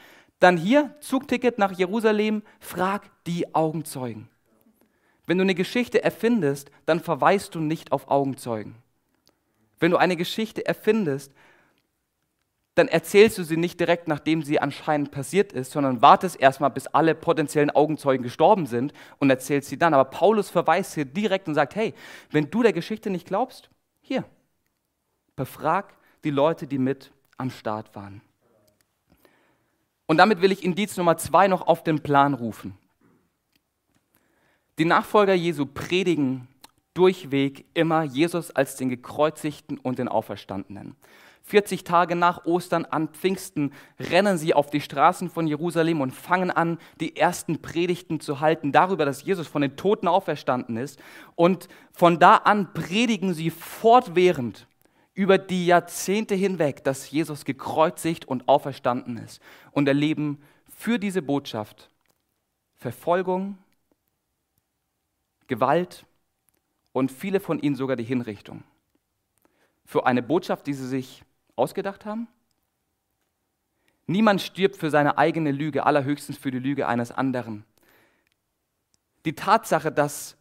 dann 0.44 0.58
hier 0.58 0.94
Zugticket 1.00 1.58
nach 1.58 1.72
Jerusalem, 1.72 2.42
frag 2.60 3.10
die 3.26 3.54
Augenzeugen. 3.54 4.28
Wenn 5.26 5.38
du 5.38 5.42
eine 5.42 5.54
Geschichte 5.54 6.04
erfindest, 6.04 6.70
dann 6.84 7.00
verweist 7.00 7.54
du 7.54 7.60
nicht 7.60 7.92
auf 7.92 8.08
Augenzeugen. 8.08 8.74
Wenn 9.80 9.90
du 9.90 9.96
eine 9.96 10.16
Geschichte 10.16 10.66
erfindest, 10.66 11.32
dann 12.74 12.88
erzählst 12.88 13.38
du 13.38 13.44
sie 13.44 13.56
nicht 13.56 13.80
direkt, 13.80 14.06
nachdem 14.06 14.42
sie 14.42 14.60
anscheinend 14.60 15.12
passiert 15.12 15.52
ist, 15.52 15.72
sondern 15.72 16.02
wartest 16.02 16.38
erstmal, 16.38 16.70
bis 16.70 16.88
alle 16.88 17.14
potenziellen 17.14 17.70
Augenzeugen 17.70 18.22
gestorben 18.22 18.66
sind 18.66 18.92
und 19.18 19.30
erzählst 19.30 19.70
sie 19.70 19.78
dann. 19.78 19.94
Aber 19.94 20.04
Paulus 20.04 20.50
verweist 20.50 20.94
hier 20.94 21.06
direkt 21.06 21.48
und 21.48 21.54
sagt, 21.54 21.74
hey, 21.74 21.94
wenn 22.30 22.50
du 22.50 22.62
der 22.62 22.72
Geschichte 22.74 23.08
nicht 23.08 23.26
glaubst, 23.26 23.70
hier, 24.02 24.24
befrag 25.36 25.94
die 26.24 26.30
Leute, 26.30 26.66
die 26.66 26.78
mit 26.78 27.12
am 27.38 27.50
Start 27.50 27.94
waren. 27.94 28.20
Und 30.14 30.18
damit 30.18 30.42
will 30.42 30.52
ich 30.52 30.62
Indiz 30.62 30.96
Nummer 30.96 31.16
zwei 31.16 31.48
noch 31.48 31.66
auf 31.66 31.82
den 31.82 31.98
Plan 31.98 32.34
rufen. 32.34 32.78
Die 34.78 34.84
Nachfolger 34.84 35.34
Jesu 35.34 35.66
predigen 35.66 36.46
durchweg 36.94 37.64
immer 37.74 38.04
Jesus 38.04 38.52
als 38.52 38.76
den 38.76 38.90
gekreuzigten 38.90 39.76
und 39.76 39.98
den 39.98 40.06
Auferstandenen. 40.06 40.94
40 41.42 41.82
Tage 41.82 42.14
nach 42.14 42.44
Ostern 42.44 42.84
an 42.84 43.08
Pfingsten 43.08 43.72
rennen 43.98 44.38
sie 44.38 44.54
auf 44.54 44.70
die 44.70 44.80
Straßen 44.80 45.30
von 45.30 45.48
Jerusalem 45.48 46.00
und 46.00 46.12
fangen 46.12 46.52
an, 46.52 46.78
die 47.00 47.16
ersten 47.16 47.60
Predigten 47.60 48.20
zu 48.20 48.38
halten 48.38 48.70
darüber, 48.70 49.04
dass 49.04 49.24
Jesus 49.24 49.48
von 49.48 49.62
den 49.62 49.74
Toten 49.74 50.06
auferstanden 50.06 50.76
ist. 50.76 51.00
Und 51.34 51.66
von 51.90 52.20
da 52.20 52.36
an 52.36 52.72
predigen 52.72 53.34
sie 53.34 53.50
fortwährend 53.50 54.68
über 55.14 55.38
die 55.38 55.66
Jahrzehnte 55.66 56.34
hinweg, 56.34 56.82
dass 56.84 57.10
Jesus 57.10 57.44
gekreuzigt 57.44 58.26
und 58.26 58.48
auferstanden 58.48 59.16
ist 59.16 59.40
und 59.70 59.86
erleben 59.86 60.42
für 60.68 60.98
diese 60.98 61.22
Botschaft 61.22 61.88
Verfolgung, 62.74 63.56
Gewalt 65.46 66.04
und 66.92 67.12
viele 67.12 67.40
von 67.40 67.60
ihnen 67.60 67.76
sogar 67.76 67.96
die 67.96 68.04
Hinrichtung. 68.04 68.64
Für 69.84 70.06
eine 70.06 70.22
Botschaft, 70.22 70.66
die 70.66 70.74
sie 70.74 70.86
sich 70.86 71.22
ausgedacht 71.56 72.04
haben? 72.04 72.26
Niemand 74.06 74.42
stirbt 74.42 74.76
für 74.76 74.90
seine 74.90 75.16
eigene 75.16 75.52
Lüge, 75.52 75.86
allerhöchstens 75.86 76.36
für 76.36 76.50
die 76.50 76.58
Lüge 76.58 76.86
eines 76.88 77.10
anderen. 77.10 77.64
Die 79.24 79.34
Tatsache, 79.34 79.90
dass 79.90 80.36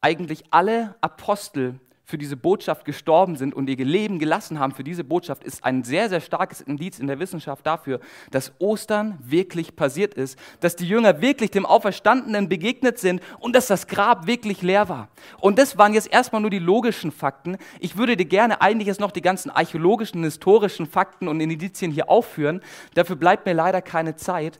eigentlich 0.00 0.44
alle 0.50 0.96
Apostel 1.00 1.78
für 2.04 2.18
diese 2.18 2.36
Botschaft 2.36 2.84
gestorben 2.84 3.36
sind 3.36 3.54
und 3.54 3.68
ihr 3.68 3.76
Leben 3.84 4.18
gelassen 4.18 4.58
haben 4.58 4.72
für 4.72 4.84
diese 4.84 5.04
Botschaft, 5.04 5.44
ist 5.44 5.64
ein 5.64 5.84
sehr, 5.84 6.08
sehr 6.08 6.20
starkes 6.20 6.60
Indiz 6.60 6.98
in 6.98 7.06
der 7.06 7.18
Wissenschaft 7.18 7.66
dafür, 7.66 8.00
dass 8.30 8.52
Ostern 8.58 9.18
wirklich 9.22 9.76
passiert 9.76 10.14
ist, 10.14 10.38
dass 10.60 10.76
die 10.76 10.86
Jünger 10.86 11.20
wirklich 11.20 11.50
dem 11.50 11.64
Auferstandenen 11.64 12.48
begegnet 12.48 12.98
sind 12.98 13.22
und 13.38 13.54
dass 13.54 13.66
das 13.66 13.86
Grab 13.86 14.26
wirklich 14.26 14.62
leer 14.62 14.88
war. 14.88 15.08
Und 15.40 15.58
das 15.58 15.78
waren 15.78 15.94
jetzt 15.94 16.12
erstmal 16.12 16.40
nur 16.40 16.50
die 16.50 16.58
logischen 16.58 17.12
Fakten. 17.12 17.56
Ich 17.80 17.96
würde 17.96 18.16
dir 18.16 18.26
gerne 18.26 18.60
eigentlich 18.60 18.88
jetzt 18.88 19.00
noch 19.00 19.12
die 19.12 19.22
ganzen 19.22 19.50
archäologischen, 19.50 20.24
historischen 20.24 20.86
Fakten 20.86 21.28
und 21.28 21.40
Indizien 21.40 21.92
hier 21.92 22.10
aufführen. 22.10 22.60
Dafür 22.94 23.16
bleibt 23.16 23.46
mir 23.46 23.54
leider 23.54 23.80
keine 23.80 24.16
Zeit. 24.16 24.58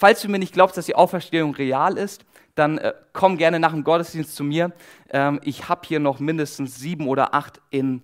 Falls 0.00 0.22
du 0.22 0.30
mir 0.30 0.38
nicht 0.38 0.54
glaubst, 0.54 0.78
dass 0.78 0.86
die 0.86 0.94
Auferstehung 0.94 1.54
real 1.54 1.98
ist, 1.98 2.24
dann 2.54 2.78
äh, 2.78 2.94
komm 3.12 3.36
gerne 3.36 3.60
nach 3.60 3.72
dem 3.72 3.84
Gottesdienst 3.84 4.34
zu 4.34 4.44
mir. 4.44 4.72
Ähm, 5.10 5.42
ich 5.44 5.68
habe 5.68 5.82
hier 5.86 6.00
noch 6.00 6.20
mindestens 6.20 6.76
sieben 6.76 7.06
oder 7.06 7.34
acht 7.34 7.60
in 7.68 8.02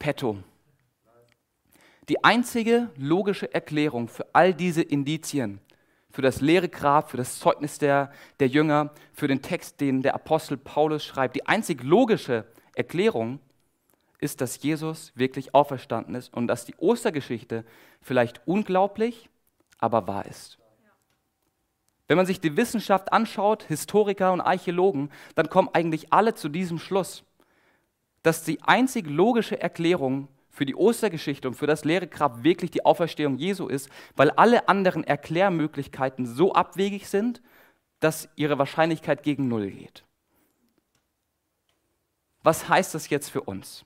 petto. 0.00 0.38
Die 2.08 2.24
einzige 2.24 2.90
logische 2.96 3.54
Erklärung 3.54 4.08
für 4.08 4.26
all 4.32 4.52
diese 4.52 4.82
Indizien, 4.82 5.60
für 6.10 6.22
das 6.22 6.40
leere 6.40 6.68
Grab, 6.68 7.08
für 7.08 7.18
das 7.18 7.38
Zeugnis 7.38 7.78
der, 7.78 8.10
der 8.40 8.48
Jünger, 8.48 8.90
für 9.12 9.28
den 9.28 9.40
Text, 9.40 9.80
den 9.80 10.02
der 10.02 10.16
Apostel 10.16 10.56
Paulus 10.56 11.04
schreibt, 11.04 11.36
die 11.36 11.46
einzig 11.46 11.84
logische 11.84 12.46
Erklärung 12.74 13.38
ist, 14.18 14.40
dass 14.40 14.60
Jesus 14.60 15.12
wirklich 15.14 15.54
auferstanden 15.54 16.16
ist 16.16 16.34
und 16.34 16.48
dass 16.48 16.64
die 16.64 16.74
Ostergeschichte 16.78 17.64
vielleicht 18.00 18.40
unglaublich, 18.44 19.30
aber 19.78 20.08
wahr 20.08 20.26
ist. 20.26 20.58
Wenn 22.08 22.16
man 22.16 22.26
sich 22.26 22.40
die 22.40 22.56
Wissenschaft 22.56 23.12
anschaut, 23.12 23.62
Historiker 23.64 24.32
und 24.32 24.40
Archäologen, 24.40 25.10
dann 25.34 25.50
kommen 25.50 25.68
eigentlich 25.72 26.12
alle 26.12 26.34
zu 26.34 26.48
diesem 26.48 26.78
Schluss, 26.78 27.22
dass 28.22 28.44
die 28.44 28.62
einzig 28.62 29.06
logische 29.06 29.60
Erklärung 29.60 30.28
für 30.50 30.66
die 30.66 30.74
Ostergeschichte 30.74 31.46
und 31.46 31.54
für 31.54 31.66
das 31.66 31.84
leere 31.84 32.08
Grab 32.08 32.42
wirklich 32.42 32.70
die 32.70 32.84
Auferstehung 32.84 33.36
Jesu 33.36 33.68
ist, 33.68 33.90
weil 34.16 34.30
alle 34.32 34.68
anderen 34.68 35.04
Erklärmöglichkeiten 35.04 36.26
so 36.26 36.54
abwegig 36.54 37.08
sind, 37.08 37.42
dass 38.00 38.28
ihre 38.36 38.58
Wahrscheinlichkeit 38.58 39.22
gegen 39.22 39.46
Null 39.48 39.70
geht. 39.70 40.04
Was 42.42 42.68
heißt 42.68 42.94
das 42.94 43.10
jetzt 43.10 43.28
für 43.28 43.42
uns? 43.42 43.84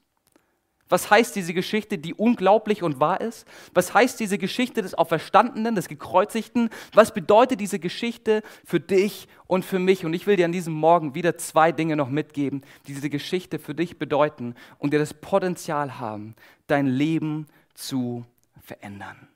Was 0.93 1.09
heißt 1.09 1.35
diese 1.35 1.55
Geschichte, 1.55 1.97
die 1.97 2.13
unglaublich 2.13 2.83
und 2.83 3.01
wahr 3.01 3.23
ist? 3.23 3.47
Was 3.73 3.95
heißt 3.95 4.21
diese 4.21 4.37
Geschichte 4.37 4.83
des 4.83 4.93
Auferstandenen, 4.93 5.75
des 5.75 5.89
Gekreuzigten? 5.89 6.69
Was 6.93 7.15
bedeutet 7.15 7.61
diese 7.61 7.79
Geschichte 7.79 8.43
für 8.63 8.79
dich 8.79 9.27
und 9.47 9.65
für 9.65 9.79
mich? 9.79 10.05
Und 10.05 10.13
ich 10.13 10.27
will 10.27 10.37
dir 10.37 10.45
an 10.45 10.53
diesem 10.53 10.75
Morgen 10.75 11.15
wieder 11.15 11.39
zwei 11.39 11.73
Dinge 11.73 11.97
noch 11.97 12.11
mitgeben, 12.11 12.61
die 12.87 12.93
diese 12.93 13.09
Geschichte 13.09 13.59
für 13.59 13.75
dich 13.75 13.99
bedeuten 13.99 14.55
und 14.77 14.93
dir 14.93 14.99
das 14.99 15.15
Potenzial 15.15 15.99
haben, 15.99 16.35
dein 16.67 16.87
Leben 16.87 17.47
zu 17.73 18.27
verändern. 18.61 19.29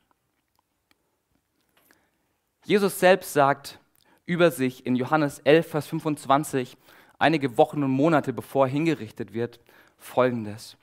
Jesus 2.66 3.00
selbst 3.00 3.32
sagt 3.32 3.80
über 4.26 4.50
sich 4.50 4.84
in 4.84 4.94
Johannes 4.94 5.38
11, 5.38 5.70
Vers 5.70 5.86
25, 5.86 6.76
einige 7.18 7.56
Wochen 7.56 7.82
und 7.82 7.92
Monate 7.92 8.34
bevor 8.34 8.66
er 8.66 8.72
hingerichtet 8.72 9.32
wird, 9.32 9.58
folgendes 9.96 10.76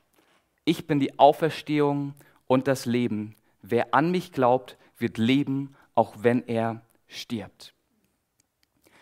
ich 0.65 0.88
bin 0.88 1.00
die 1.00 1.17
Auferstehung 1.20 2.13
und 2.48 2.67
das 2.67 2.86
Leben. 2.86 3.36
Wer 3.62 3.93
an 3.93 4.12
mich 4.12 4.32
glaubt, 4.32 4.77
wird 4.98 5.17
leben, 5.17 5.75
auch 5.96 6.15
wenn 6.20 6.48
er 6.48 6.82
stirbt. 7.08 7.74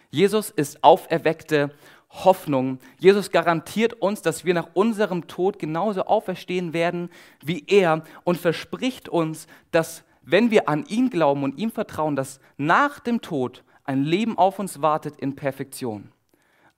Jesus 0.10 0.50
ist 0.50 0.84
auferweckte 0.84 1.72
Hoffnung. 2.10 2.80
Jesus 3.00 3.32
garantiert 3.32 3.94
uns, 3.94 4.22
dass 4.22 4.44
wir 4.44 4.54
nach 4.54 4.70
unserem 4.74 5.28
Tod 5.28 5.60
genauso 5.60 6.04
auferstehen 6.04 6.74
werden 6.74 7.10
wie 7.44 7.64
er 7.68 8.04
und 8.24 8.38
verspricht 8.38 9.08
uns, 9.08 9.48
dass 9.72 10.04
wenn 10.22 10.52
wir 10.52 10.70
an 10.70 10.86
ihn 10.86 11.10
glauben 11.10 11.44
und 11.44 11.58
ihm 11.58 11.72
vertrauen, 11.72 12.16
dass 12.16 12.40
nach 12.58 13.00
dem 13.00 13.22
Tod 13.22 13.64
ein 13.86 14.04
Leben 14.04 14.38
auf 14.38 14.60
uns 14.60 14.82
wartet 14.82 15.18
in 15.18 15.36
Perfektion. 15.36 16.12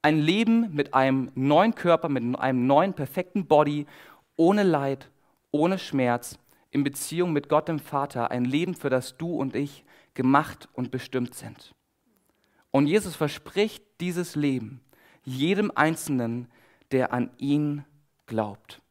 Ein 0.01 0.19
Leben 0.19 0.73
mit 0.73 0.93
einem 0.93 1.31
neuen 1.33 1.75
Körper, 1.75 2.09
mit 2.09 2.39
einem 2.39 2.67
neuen 2.67 2.93
perfekten 2.93 3.45
Body 3.45 3.87
ohne 4.35 4.63
Leid, 4.63 5.09
ohne 5.51 5.77
Schmerz, 5.77 6.37
in 6.71 6.83
Beziehung 6.83 7.33
mit 7.33 7.49
Gott 7.49 7.67
dem 7.67 7.79
Vater, 7.79 8.31
ein 8.31 8.45
Leben, 8.45 8.73
für 8.73 8.89
das 8.89 9.17
du 9.17 9.35
und 9.35 9.55
ich 9.55 9.85
gemacht 10.13 10.67
und 10.73 10.91
bestimmt 10.91 11.35
sind. 11.35 11.75
Und 12.71 12.87
Jesus 12.87 13.15
verspricht 13.15 13.83
dieses 13.99 14.35
Leben 14.35 14.81
jedem 15.25 15.71
Einzelnen, 15.75 16.51
der 16.91 17.13
an 17.13 17.31
ihn 17.37 17.85
glaubt. 18.25 18.81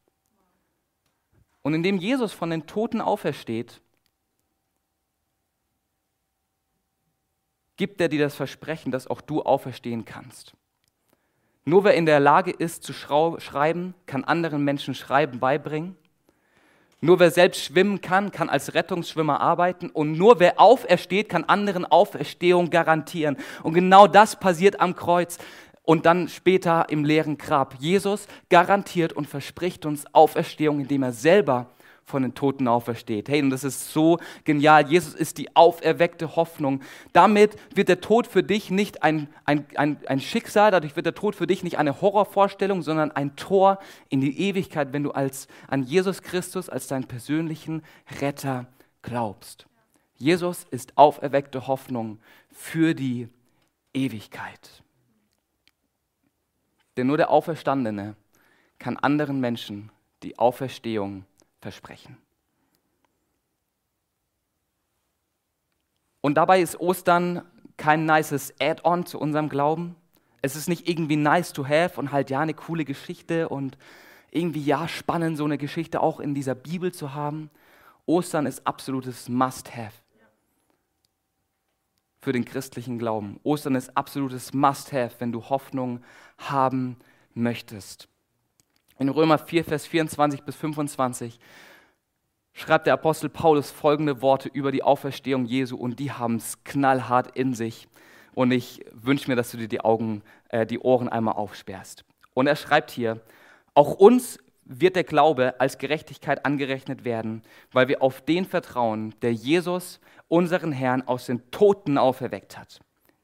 Und 1.62 1.75
indem 1.75 1.99
Jesus 1.99 2.32
von 2.32 2.50
den 2.50 2.66
Toten 2.66 3.00
aufersteht, 3.00 3.80
gibt 7.76 8.00
er 8.00 8.08
dir 8.08 8.20
das 8.20 8.34
Versprechen, 8.34 8.92
dass 8.92 9.06
auch 9.06 9.20
du 9.20 9.42
auferstehen 9.42 10.04
kannst. 10.04 10.54
Nur 11.64 11.85
wer 11.85 11.95
in 11.95 12.07
der 12.07 12.21
Lage 12.21 12.50
ist 12.50 12.83
zu 12.83 12.92
schreiben, 12.92 13.95
kann 14.07 14.25
anderen 14.25 14.64
Menschen 14.64 14.95
Schreiben 14.95 15.38
beibringen. 15.38 15.97
Nur 17.00 17.19
wer 17.19 17.31
selbst 17.31 17.64
schwimmen 17.64 18.00
kann, 18.00 18.31
kann 18.31 18.49
als 18.49 18.75
Rettungsschwimmer 18.75 19.40
arbeiten. 19.40 19.90
Und 19.90 20.12
nur 20.12 20.38
wer 20.40 20.61
aufersteht, 20.61 21.28
kann 21.28 21.45
anderen 21.45 21.85
Auferstehung 21.85 22.71
garantieren. 22.71 23.37
Und 23.62 23.75
genau 23.75 24.07
das 24.07 24.38
passiert 24.38 24.81
am 24.81 24.95
Kreuz. 24.95 25.38
und 25.85 26.07
dann 26.07 26.28
später 26.28 26.87
im 26.90 27.04
leeren 27.04 27.38
Grab. 27.38 27.75
Jesus 27.81 28.26
garantiert 28.49 29.12
und 29.12 29.28
verspricht 29.28 29.85
uns 29.85 30.04
Auferstehung, 30.14 30.81
indem 30.81 31.02
er 31.02 31.12
selber 31.12 31.71
von 32.04 32.23
den 32.23 32.35
Toten 32.35 32.68
aufersteht. 32.68 33.28
Hey, 33.28 33.42
und 33.42 33.50
das 33.50 33.64
ist 33.64 33.92
so 33.92 34.18
genial. 34.44 34.88
Jesus 34.88 35.14
ist 35.14 35.38
die 35.38 35.54
auferweckte 35.56 36.37
Hoffnung. 36.37 36.80
Damit 37.12 37.56
wird 37.75 37.88
der 37.88 38.00
Tod 38.00 38.26
für 38.26 38.42
dich 38.42 38.71
nicht 38.71 39.02
ein, 39.02 39.28
ein, 39.44 39.66
ein, 39.76 39.99
ein 40.06 40.21
Schicksal, 40.21 40.71
dadurch 40.71 40.97
wird 40.97 41.06
der 41.06 41.14
Tod 41.14 41.35
für 41.37 41.47
dich 41.47 41.62
nicht 41.62 41.78
eine 41.78 42.00
Horrorvorstellung, 42.00 42.82
sondern 42.82 43.11
ein 43.12 43.37
Tor 43.37 43.78
in 44.09 44.21
die 44.21 44.40
Ewigkeit, 44.40 44.92
wenn 44.92 45.02
du 45.02 45.12
als, 45.12 45.47
an 45.68 45.82
Jesus 45.82 46.23
Christus 46.23 46.68
als 46.68 46.87
deinen 46.87 47.04
persönlichen 47.04 47.82
Retter 48.21 48.66
glaubst. 49.02 49.66
Jesus 50.16 50.64
ist 50.71 50.97
auferweckte 50.97 51.66
Hoffnung 51.66 52.21
für 52.50 52.94
die 52.94 53.28
Ewigkeit. 53.92 54.82
Denn 56.97 57.06
nur 57.06 57.16
der 57.16 57.30
Auferstandene 57.30 58.16
kann 58.78 58.97
anderen 58.97 59.40
Menschen 59.40 59.90
die 60.23 60.38
Auferstehung 60.38 61.25
versprechen. 61.62 62.19
Und 66.21 66.35
dabei 66.35 66.61
ist 66.61 66.78
Ostern 66.78 67.42
kein 67.76 68.04
nices 68.04 68.54
Add-on 68.61 69.07
zu 69.07 69.19
unserem 69.19 69.49
Glauben. 69.49 69.97
Es 70.42 70.57
ist 70.57 70.69
nicht 70.69 70.88
irgendwie 70.88 71.16
nice 71.16 71.52
to 71.52 71.66
have 71.66 71.99
und 71.99 72.12
halt 72.12 72.31
ja 72.31 72.40
eine 72.40 72.54
coole 72.54 72.85
Geschichte 72.85 73.49
und 73.49 73.78
irgendwie 74.31 74.62
ja 74.62 74.88
spannend, 74.88 75.37
so 75.38 75.45
eine 75.45 75.59
Geschichte 75.59 76.00
auch 76.00 76.21
in 76.21 76.35
dieser 76.35 76.54
Bibel 76.54 76.92
zu 76.92 77.14
haben. 77.14 77.50
Ostern 78.07 78.47
ist 78.47 78.66
absolutes 78.66 79.28
Must-have 79.28 79.95
für 82.21 82.33
den 82.33 82.45
christlichen 82.45 82.99
Glauben. 82.99 83.40
Ostern 83.42 83.75
ist 83.75 83.97
absolutes 83.97 84.52
Must-have, 84.52 85.14
wenn 85.19 85.33
du 85.33 85.49
Hoffnung 85.49 86.02
haben 86.38 86.97
möchtest. 87.35 88.09
In 89.02 89.09
Römer 89.09 89.37
4, 89.37 89.64
Vers 89.64 89.85
24 89.88 90.44
bis 90.44 90.54
25 90.54 91.40
schreibt 92.52 92.87
der 92.87 92.94
Apostel 92.94 93.28
Paulus 93.28 93.68
folgende 93.68 94.23
Worte 94.23 94.49
über 94.49 94.71
die 94.71 94.85
Auferstehung 94.85 95.44
Jesu 95.44 95.76
und 95.76 95.99
die 95.99 96.12
haben 96.12 96.37
es 96.37 96.62
knallhart 96.62 97.37
in 97.37 97.52
sich. 97.52 97.88
Und 98.32 98.52
ich 98.52 98.85
wünsche 98.92 99.28
mir, 99.28 99.35
dass 99.35 99.50
du 99.50 99.56
dir 99.56 99.66
die 99.66 99.80
Augen, 99.80 100.23
äh, 100.50 100.66
die 100.66 100.78
Ohren 100.78 101.09
einmal 101.09 101.35
aufsperrst. 101.35 102.04
Und 102.32 102.47
er 102.47 102.54
schreibt 102.54 102.92
hier, 102.92 103.21
auch 103.75 103.94
uns 103.94 104.38
wird 104.66 104.94
der 104.94 105.02
Glaube 105.02 105.61
als 105.61 105.78
Gerechtigkeit 105.78 106.47
angerechnet 106.47 107.04
werden, 107.04 107.42
weil 107.73 107.88
wir 107.88 108.02
auf 108.02 108.21
den 108.21 108.44
vertrauen, 108.44 109.16
der 109.21 109.32
Jesus, 109.32 109.99
unseren 110.28 110.71
Herrn, 110.71 111.02
aus 111.09 111.26
den 111.26 111.50
Toten 111.50 111.99
auferweckt 111.99 112.56
hat. 112.56 112.78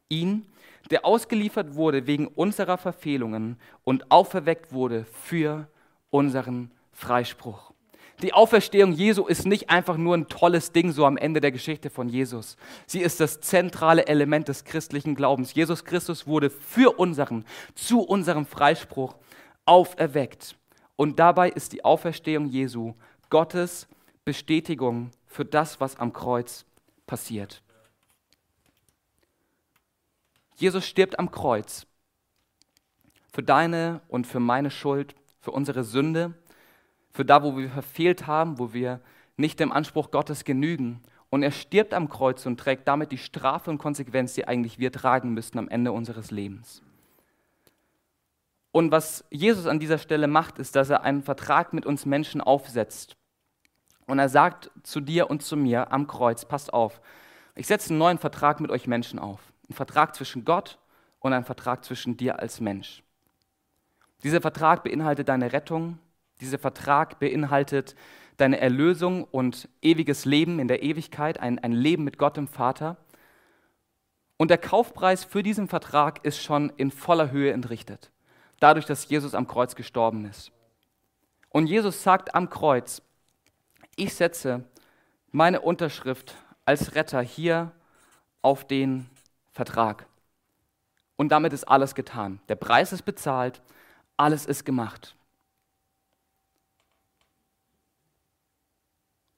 Ihn, 0.08 0.44
der 0.90 1.04
ausgeliefert 1.04 1.74
wurde 1.74 2.06
wegen 2.06 2.26
unserer 2.26 2.78
Verfehlungen 2.78 3.58
und 3.84 4.10
auferweckt 4.10 4.72
wurde 4.72 5.04
für 5.04 5.68
unseren 6.10 6.70
Freispruch. 6.92 7.72
Die 8.22 8.32
Auferstehung 8.32 8.92
Jesu 8.92 9.26
ist 9.26 9.46
nicht 9.46 9.70
einfach 9.70 9.96
nur 9.96 10.16
ein 10.16 10.26
tolles 10.26 10.72
Ding 10.72 10.90
so 10.90 11.06
am 11.06 11.16
Ende 11.16 11.40
der 11.40 11.52
Geschichte 11.52 11.88
von 11.88 12.08
Jesus. 12.08 12.56
Sie 12.84 13.00
ist 13.00 13.20
das 13.20 13.40
zentrale 13.40 14.08
Element 14.08 14.48
des 14.48 14.64
christlichen 14.64 15.14
Glaubens. 15.14 15.54
Jesus 15.54 15.84
Christus 15.84 16.26
wurde 16.26 16.50
für 16.50 16.98
unseren, 16.98 17.44
zu 17.76 18.00
unserem 18.00 18.44
Freispruch 18.44 19.14
auferweckt. 19.66 20.56
Und 20.96 21.20
dabei 21.20 21.48
ist 21.50 21.72
die 21.72 21.84
Auferstehung 21.84 22.46
Jesu 22.46 22.94
Gottes 23.30 23.86
Bestätigung 24.24 25.12
für 25.26 25.44
das, 25.44 25.80
was 25.80 25.96
am 25.96 26.12
Kreuz 26.12 26.64
passiert. 27.06 27.62
Jesus 30.58 30.84
stirbt 30.86 31.20
am 31.20 31.30
Kreuz 31.30 31.86
für 33.32 33.44
deine 33.44 34.00
und 34.08 34.26
für 34.26 34.40
meine 34.40 34.72
Schuld, 34.72 35.14
für 35.40 35.52
unsere 35.52 35.84
Sünde, 35.84 36.34
für 37.12 37.24
da, 37.24 37.44
wo 37.44 37.56
wir 37.56 37.70
verfehlt 37.70 38.26
haben, 38.26 38.58
wo 38.58 38.72
wir 38.72 39.00
nicht 39.36 39.60
dem 39.60 39.70
Anspruch 39.70 40.10
Gottes 40.10 40.44
genügen. 40.44 41.00
Und 41.30 41.44
er 41.44 41.52
stirbt 41.52 41.94
am 41.94 42.08
Kreuz 42.08 42.44
und 42.44 42.58
trägt 42.58 42.88
damit 42.88 43.12
die 43.12 43.18
Strafe 43.18 43.70
und 43.70 43.78
Konsequenz, 43.78 44.34
die 44.34 44.48
eigentlich 44.48 44.80
wir 44.80 44.90
tragen 44.90 45.32
müssten 45.32 45.60
am 45.60 45.68
Ende 45.68 45.92
unseres 45.92 46.32
Lebens. 46.32 46.82
Und 48.72 48.90
was 48.90 49.24
Jesus 49.30 49.66
an 49.66 49.78
dieser 49.78 49.98
Stelle 49.98 50.26
macht, 50.26 50.58
ist, 50.58 50.74
dass 50.74 50.90
er 50.90 51.02
einen 51.02 51.22
Vertrag 51.22 51.72
mit 51.72 51.86
uns 51.86 52.04
Menschen 52.04 52.40
aufsetzt. 52.40 53.16
Und 54.06 54.18
er 54.18 54.28
sagt 54.28 54.72
zu 54.82 55.00
dir 55.00 55.30
und 55.30 55.44
zu 55.44 55.56
mir 55.56 55.92
am 55.92 56.08
Kreuz, 56.08 56.44
passt 56.46 56.72
auf, 56.72 57.00
ich 57.54 57.68
setze 57.68 57.90
einen 57.90 57.98
neuen 57.98 58.18
Vertrag 58.18 58.58
mit 58.58 58.72
euch 58.72 58.88
Menschen 58.88 59.20
auf. 59.20 59.47
Ein 59.68 59.74
Vertrag 59.74 60.14
zwischen 60.14 60.44
Gott 60.44 60.78
und 61.20 61.32
ein 61.32 61.44
Vertrag 61.44 61.84
zwischen 61.84 62.16
dir 62.16 62.38
als 62.38 62.60
Mensch. 62.60 63.02
Dieser 64.22 64.40
Vertrag 64.40 64.82
beinhaltet 64.82 65.28
deine 65.28 65.52
Rettung, 65.52 65.98
dieser 66.40 66.58
Vertrag 66.58 67.18
beinhaltet 67.18 67.94
deine 68.36 68.60
Erlösung 68.60 69.24
und 69.24 69.68
ewiges 69.82 70.24
Leben 70.24 70.58
in 70.58 70.68
der 70.68 70.82
Ewigkeit, 70.82 71.40
ein, 71.40 71.58
ein 71.58 71.72
Leben 71.72 72.04
mit 72.04 72.18
Gott 72.18 72.38
im 72.38 72.48
Vater. 72.48 72.96
Und 74.36 74.50
der 74.50 74.58
Kaufpreis 74.58 75.24
für 75.24 75.42
diesen 75.42 75.68
Vertrag 75.68 76.24
ist 76.24 76.40
schon 76.40 76.72
in 76.76 76.90
voller 76.92 77.30
Höhe 77.32 77.52
entrichtet, 77.52 78.12
dadurch, 78.60 78.86
dass 78.86 79.08
Jesus 79.08 79.34
am 79.34 79.48
Kreuz 79.48 79.74
gestorben 79.74 80.24
ist. 80.24 80.52
Und 81.50 81.66
Jesus 81.66 82.02
sagt 82.02 82.34
am 82.34 82.48
Kreuz, 82.48 83.02
ich 83.96 84.14
setze 84.14 84.64
meine 85.32 85.60
Unterschrift 85.60 86.36
als 86.64 86.94
Retter 86.94 87.20
hier 87.20 87.72
auf 88.42 88.64
den 88.64 89.10
Vertrag. 89.58 90.06
Und 91.16 91.30
damit 91.30 91.52
ist 91.52 91.64
alles 91.64 91.96
getan. 91.96 92.38
Der 92.48 92.54
Preis 92.54 92.92
ist 92.92 93.02
bezahlt, 93.02 93.60
alles 94.16 94.46
ist 94.46 94.64
gemacht. 94.64 95.16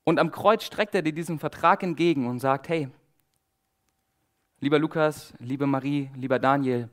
Und 0.04 0.18
am 0.18 0.30
Kreuz 0.30 0.62
streckt 0.62 0.94
er 0.94 1.00
dir 1.00 1.14
diesen 1.14 1.38
Vertrag 1.38 1.82
entgegen 1.82 2.26
und 2.26 2.38
sagt, 2.38 2.68
hey, 2.68 2.90
lieber 4.58 4.78
Lukas, 4.78 5.32
liebe 5.38 5.66
Marie, 5.66 6.10
lieber 6.14 6.38
Daniel, 6.38 6.90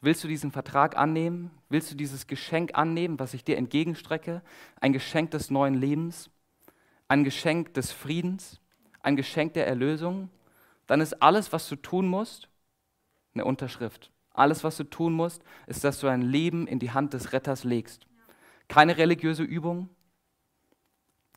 willst 0.00 0.24
du 0.24 0.28
diesen 0.28 0.50
Vertrag 0.50 0.96
annehmen? 0.96 1.50
Willst 1.68 1.90
du 1.90 1.94
dieses 1.94 2.26
Geschenk 2.26 2.70
annehmen, 2.72 3.20
was 3.20 3.34
ich 3.34 3.44
dir 3.44 3.58
entgegenstrecke? 3.58 4.40
Ein 4.80 4.94
Geschenk 4.94 5.30
des 5.32 5.50
neuen 5.50 5.74
Lebens, 5.74 6.30
ein 7.06 7.22
Geschenk 7.22 7.74
des 7.74 7.92
Friedens, 7.92 8.62
ein 9.02 9.16
Geschenk 9.16 9.52
der 9.52 9.66
Erlösung? 9.66 10.30
Dann 10.86 11.02
ist 11.02 11.20
alles, 11.22 11.52
was 11.52 11.68
du 11.68 11.76
tun 11.76 12.06
musst, 12.06 12.48
eine 13.34 13.44
Unterschrift. 13.44 14.10
Alles, 14.34 14.64
was 14.64 14.76
du 14.76 14.84
tun 14.84 15.12
musst, 15.12 15.42
ist, 15.66 15.84
dass 15.84 16.00
du 16.00 16.06
dein 16.06 16.22
Leben 16.22 16.66
in 16.66 16.78
die 16.78 16.92
Hand 16.92 17.12
des 17.12 17.32
Retters 17.32 17.64
legst. 17.64 18.06
Keine 18.68 18.96
religiöse 18.96 19.42
Übung, 19.42 19.90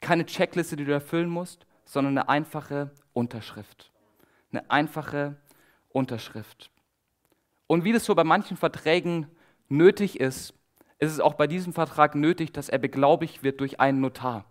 keine 0.02 0.26
Checkliste, 0.26 0.76
die 0.76 0.86
du 0.86 0.94
erfüllen 0.94 1.30
musst, 1.30 1.66
sondern 1.84 2.18
eine 2.18 2.30
einfache 2.30 2.92
Unterschrift. 3.14 3.92
Eine 4.52 4.70
einfache 4.70 5.36
Unterschrift. 5.90 6.72
Und 7.68 7.84
wie 7.84 7.94
das 7.94 8.06
so 8.06 8.16
bei 8.16 8.24
manchen 8.24 8.58
Verträgen 8.58 9.28
nötig 9.68 10.20
ist, 10.20 10.54
ist 11.00 11.12
es 11.12 11.20
auch 11.20 11.34
bei 11.34 11.48
diesem 11.48 11.74
Vertrag 11.74 12.16
nötig, 12.16 12.54
dass 12.54 12.70
er 12.70 12.78
beglaubigt 12.78 13.44
wird 13.44 13.60
durch 13.60 13.80
einen 13.80 14.00
Notar. 14.00 14.46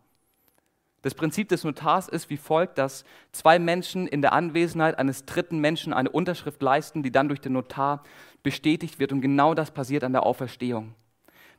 Das 1.04 1.14
Prinzip 1.14 1.50
des 1.50 1.64
Notars 1.64 2.08
ist 2.08 2.30
wie 2.30 2.38
folgt, 2.38 2.78
dass 2.78 3.04
zwei 3.30 3.58
Menschen 3.58 4.06
in 4.06 4.22
der 4.22 4.32
Anwesenheit 4.32 4.98
eines 4.98 5.26
dritten 5.26 5.58
Menschen 5.58 5.92
eine 5.92 6.08
Unterschrift 6.08 6.62
leisten, 6.62 7.02
die 7.02 7.12
dann 7.12 7.28
durch 7.28 7.42
den 7.42 7.52
Notar 7.52 8.02
bestätigt 8.42 8.98
wird. 8.98 9.12
Und 9.12 9.20
genau 9.20 9.52
das 9.52 9.70
passiert 9.70 10.02
an 10.02 10.14
der 10.14 10.24
Auferstehung. 10.24 10.94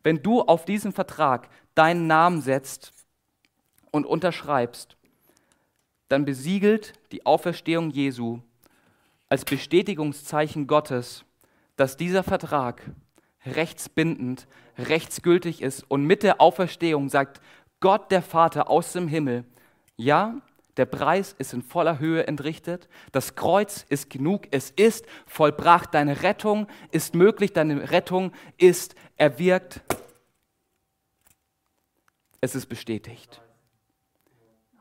Wenn 0.02 0.24
du 0.24 0.42
auf 0.42 0.66
diesen 0.66 0.92
Vertrag 0.94 1.48
deinen 1.76 2.08
Namen 2.08 2.42
setzt 2.42 2.92
und 3.92 4.08
unterschreibst, 4.08 4.98
dann 6.10 6.26
besiegelt 6.26 6.94
die 7.12 7.28
Auferstehung 7.28 7.92
Jesu 7.92 8.40
als 9.30 9.46
Bestätigungszeichen 9.46 10.66
Gottes, 10.66 11.24
dass 11.76 11.98
dieser 11.98 12.24
Vertrag 12.24 12.82
rechtsbindend, 13.46 14.48
rechtsgültig 14.80 15.62
ist. 15.62 15.84
Und 15.88 16.06
mit 16.06 16.24
der 16.24 16.42
Auferstehung 16.42 17.10
sagt 17.10 17.42
Gott 17.80 18.12
der 18.12 18.22
Vater 18.22 18.70
aus 18.70 18.94
dem 18.94 19.08
Himmel, 19.08 19.46
ja, 19.98 20.42
der 20.78 20.86
Preis 20.86 21.36
ist 21.38 21.54
in 21.54 21.62
voller 21.62 22.00
Höhe 22.00 22.28
entrichtet, 22.28 22.90
das 23.12 23.36
Kreuz 23.36 23.86
ist 23.90 24.10
genug, 24.10 24.48
es 24.52 24.72
ist 24.72 25.06
vollbracht, 25.26 25.94
deine 25.94 26.22
Rettung 26.22 26.68
ist 26.92 27.16
möglich, 27.16 27.54
deine 27.54 27.92
Rettung 27.92 28.34
ist 28.58 28.96
erwirkt, 29.16 29.82
es 32.42 32.56
ist 32.56 32.66
bestätigt. 32.68 33.42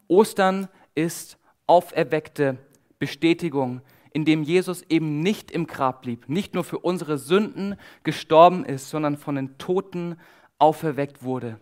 Ostern 0.08 0.68
ist 0.94 1.38
auferweckte 1.66 2.58
Bestätigung, 2.98 3.80
indem 4.12 4.42
Jesus 4.42 4.82
eben 4.88 5.20
nicht 5.20 5.50
im 5.50 5.66
Grab 5.66 6.02
blieb, 6.02 6.28
nicht 6.28 6.54
nur 6.54 6.64
für 6.64 6.78
unsere 6.78 7.18
Sünden 7.18 7.76
gestorben 8.02 8.64
ist, 8.64 8.90
sondern 8.90 9.16
von 9.16 9.34
den 9.34 9.58
Toten 9.58 10.18
auferweckt 10.58 11.22
wurde. 11.22 11.58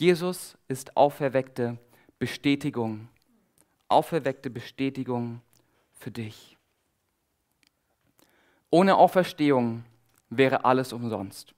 Jesus 0.00 0.56
ist 0.66 0.96
auferweckte 0.96 1.76
Bestätigung, 2.18 3.10
auferweckte 3.86 4.48
Bestätigung 4.48 5.42
für 5.92 6.10
dich. 6.10 6.56
Ohne 8.70 8.96
Auferstehung 8.96 9.84
wäre 10.30 10.64
alles 10.64 10.94
umsonst. 10.94 11.54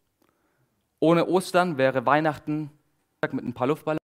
Ohne 0.99 1.29
Ostern 1.29 1.79
wäre 1.79 2.05
Weihnachten 2.05 2.73
mit 3.31 3.45
ein 3.45 3.55
paar 3.55 3.69
Luftballons. 3.69 4.01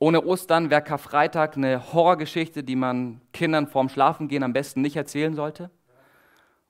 Ohne 0.00 0.24
Ostern 0.24 0.70
wäre 0.70 0.82
Karfreitag 0.82 1.56
eine 1.56 1.92
Horrorgeschichte, 1.92 2.64
die 2.64 2.74
man 2.74 3.20
Kindern 3.32 3.68
vorm 3.68 3.90
Schlafengehen 3.90 4.42
am 4.42 4.52
besten 4.52 4.80
nicht 4.80 4.96
erzählen 4.96 5.36
sollte. 5.36 5.70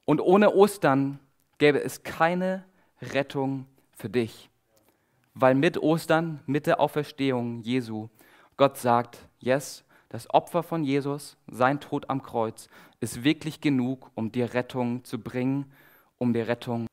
Und 0.04 0.20
ohne 0.20 0.54
Ostern 0.54 1.20
gäbe 1.56 1.82
es 1.82 2.02
keine 2.02 2.66
Rettung 3.00 3.64
für 4.00 4.10
dich. 4.10 4.50
Weil 5.34 5.54
mit 5.54 5.78
Ostern, 5.78 6.40
mit 6.46 6.66
der 6.66 6.80
Auferstehung 6.80 7.62
Jesu, 7.62 8.08
Gott 8.56 8.78
sagt, 8.78 9.28
yes, 9.38 9.84
das 10.08 10.28
Opfer 10.30 10.62
von 10.62 10.82
Jesus, 10.82 11.36
sein 11.46 11.78
Tod 11.78 12.10
am 12.10 12.22
Kreuz, 12.22 12.68
ist 12.98 13.22
wirklich 13.22 13.60
genug, 13.60 14.10
um 14.14 14.32
dir 14.32 14.54
Rettung 14.54 15.04
zu 15.04 15.20
bringen, 15.20 15.70
um 16.18 16.32
dir 16.32 16.48
Rettung 16.48 16.86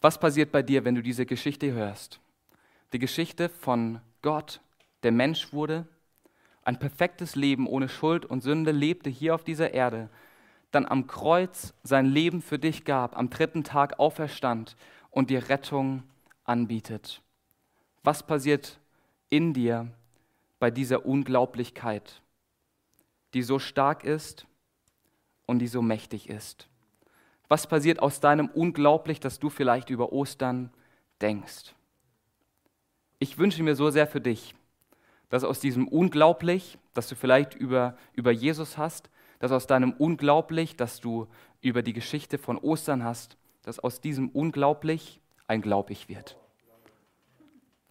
Was 0.00 0.18
passiert 0.20 0.52
bei 0.52 0.62
dir, 0.62 0.84
wenn 0.84 0.94
du 0.94 1.02
diese 1.02 1.26
Geschichte 1.26 1.72
hörst? 1.72 2.20
Die 2.92 3.00
Geschichte 3.00 3.48
von 3.48 4.00
Gott, 4.22 4.60
der 5.02 5.10
Mensch 5.10 5.52
wurde, 5.52 5.88
ein 6.62 6.78
perfektes 6.78 7.34
Leben 7.34 7.66
ohne 7.66 7.88
Schuld 7.88 8.24
und 8.24 8.42
Sünde 8.42 8.70
lebte 8.70 9.10
hier 9.10 9.34
auf 9.34 9.42
dieser 9.42 9.74
Erde, 9.74 10.08
dann 10.70 10.86
am 10.86 11.06
Kreuz 11.06 11.74
sein 11.82 12.06
Leben 12.06 12.42
für 12.42 12.58
dich 12.58 12.84
gab, 12.84 13.16
am 13.16 13.30
dritten 13.30 13.64
Tag 13.64 13.98
auferstand 13.98 14.76
und 15.10 15.30
dir 15.30 15.48
Rettung 15.48 16.02
anbietet. 16.44 17.22
Was 18.02 18.22
passiert 18.22 18.78
in 19.30 19.54
dir 19.54 19.90
bei 20.58 20.70
dieser 20.70 21.06
Unglaublichkeit, 21.06 22.22
die 23.34 23.42
so 23.42 23.58
stark 23.58 24.04
ist 24.04 24.46
und 25.46 25.60
die 25.60 25.68
so 25.68 25.82
mächtig 25.82 26.28
ist? 26.28 26.68
Was 27.48 27.66
passiert 27.66 28.00
aus 28.00 28.20
deinem 28.20 28.48
Unglaublich, 28.48 29.20
dass 29.20 29.38
du 29.38 29.48
vielleicht 29.48 29.88
über 29.88 30.12
Ostern 30.12 30.70
denkst? 31.20 31.74
Ich 33.18 33.38
wünsche 33.38 33.62
mir 33.62 33.74
so 33.74 33.90
sehr 33.90 34.06
für 34.06 34.20
dich, 34.20 34.54
dass 35.30 35.44
aus 35.44 35.60
diesem 35.60 35.88
Unglaublich, 35.88 36.78
das 36.92 37.08
du 37.08 37.14
vielleicht 37.14 37.54
über, 37.54 37.96
über 38.12 38.30
Jesus 38.30 38.76
hast, 38.76 39.10
dass 39.38 39.52
aus 39.52 39.66
deinem 39.66 39.92
Unglaublich, 39.92 40.76
dass 40.76 41.00
du 41.00 41.26
über 41.60 41.82
die 41.82 41.92
Geschichte 41.92 42.38
von 42.38 42.58
Ostern 42.58 43.04
hast, 43.04 43.36
dass 43.62 43.78
aus 43.78 44.00
diesem 44.00 44.28
Unglaublich 44.30 45.20
ein 45.46 45.62
Glaublich 45.62 46.08
wird. 46.08 46.36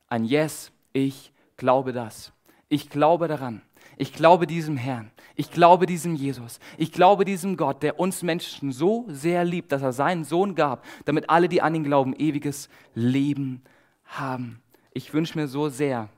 Ein 0.08 0.24
Yes, 0.24 0.72
ich 0.94 1.34
glaube 1.58 1.94
das. 1.94 2.32
Ich 2.70 2.90
glaube 2.90 3.28
daran. 3.28 3.62
Ich 3.98 4.14
glaube 4.14 4.48
diesem 4.48 4.78
Herrn. 4.78 5.12
Ich 5.36 5.52
glaube 5.52 5.86
diesem 5.86 6.16
Jesus. 6.16 6.60
Ich 6.78 6.92
glaube 6.92 7.26
diesem 7.26 7.58
Gott, 7.58 7.84
der 7.84 8.00
uns 8.00 8.24
Menschen 8.24 8.72
so 8.72 9.06
sehr 9.08 9.44
liebt, 9.46 9.72
dass 9.72 9.82
er 9.82 9.94
seinen 9.94 10.24
Sohn 10.24 10.56
gab, 10.56 10.84
damit 11.06 11.30
alle, 11.30 11.50
die 11.50 11.62
an 11.62 11.76
ihn 11.76 11.84
glauben, 11.84 12.14
ewiges 12.16 12.70
Leben 12.94 13.64
haben. 14.06 14.62
Ich 14.94 15.14
wünsche 15.14 15.38
mir 15.38 15.48
so 15.48 15.70
sehr, 15.70 16.10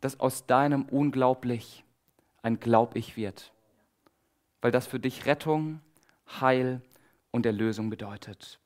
dass 0.00 0.18
aus 0.20 0.46
deinem 0.46 0.84
Unglaublich 0.84 1.84
ein 2.42 2.58
Glaub 2.58 2.96
ich 2.96 3.16
wird, 3.16 3.52
weil 4.62 4.70
das 4.72 4.86
für 4.86 4.98
dich 4.98 5.26
Rettung, 5.26 5.80
Heil 6.40 6.80
und 7.30 7.44
Erlösung 7.44 7.90
bedeutet. 7.90 8.58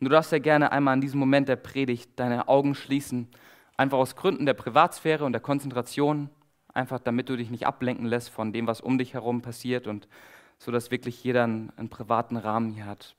Und 0.00 0.06
du 0.06 0.10
darfst 0.10 0.32
ja 0.32 0.38
gerne 0.38 0.72
einmal 0.72 0.94
an 0.94 1.00
diesem 1.00 1.20
Moment 1.20 1.48
der 1.48 1.56
Predigt 1.56 2.10
deine 2.16 2.48
Augen 2.48 2.74
schließen, 2.74 3.28
einfach 3.76 3.98
aus 3.98 4.16
Gründen 4.16 4.46
der 4.46 4.54
Privatsphäre 4.54 5.24
und 5.24 5.32
der 5.32 5.40
Konzentration 5.40 6.30
einfach 6.78 7.00
damit 7.00 7.28
du 7.28 7.36
dich 7.36 7.50
nicht 7.50 7.66
ablenken 7.66 8.06
lässt 8.06 8.30
von 8.30 8.52
dem, 8.52 8.66
was 8.66 8.80
um 8.80 8.98
dich 8.98 9.14
herum 9.14 9.42
passiert 9.42 9.86
und 9.86 10.08
so, 10.58 10.70
dass 10.72 10.90
wirklich 10.90 11.22
jeder 11.22 11.44
einen, 11.44 11.72
einen 11.76 11.88
privaten 11.88 12.36
Rahmen 12.36 12.70
hier 12.70 12.86
hat. 12.86 13.14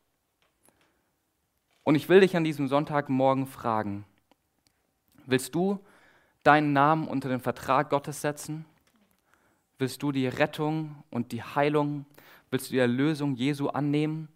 Und 1.84 1.96
ich 1.96 2.10
will 2.10 2.22
dich 2.22 2.36
an 2.36 2.44
diesem 2.44 2.68
Sonntagmorgen 2.68 3.48
fragen, 3.48 4.06
willst 5.26 5.56
du 5.56 5.80
deinen 6.44 6.74
Namen 6.74 7.08
unter 7.08 7.30
den 7.30 7.40
Vertrag 7.40 7.90
Gottes 7.90 8.22
setzen? 8.22 8.66
Willst 9.80 10.04
du 10.04 10.12
die 10.12 10.28
Rettung 10.28 11.04
und 11.10 11.32
die 11.32 11.42
Heilung, 11.42 12.06
willst 12.52 12.68
du 12.68 12.74
die 12.74 12.80
Erlösung 12.80 13.36
Jesu 13.36 13.70
annehmen, 13.70 14.28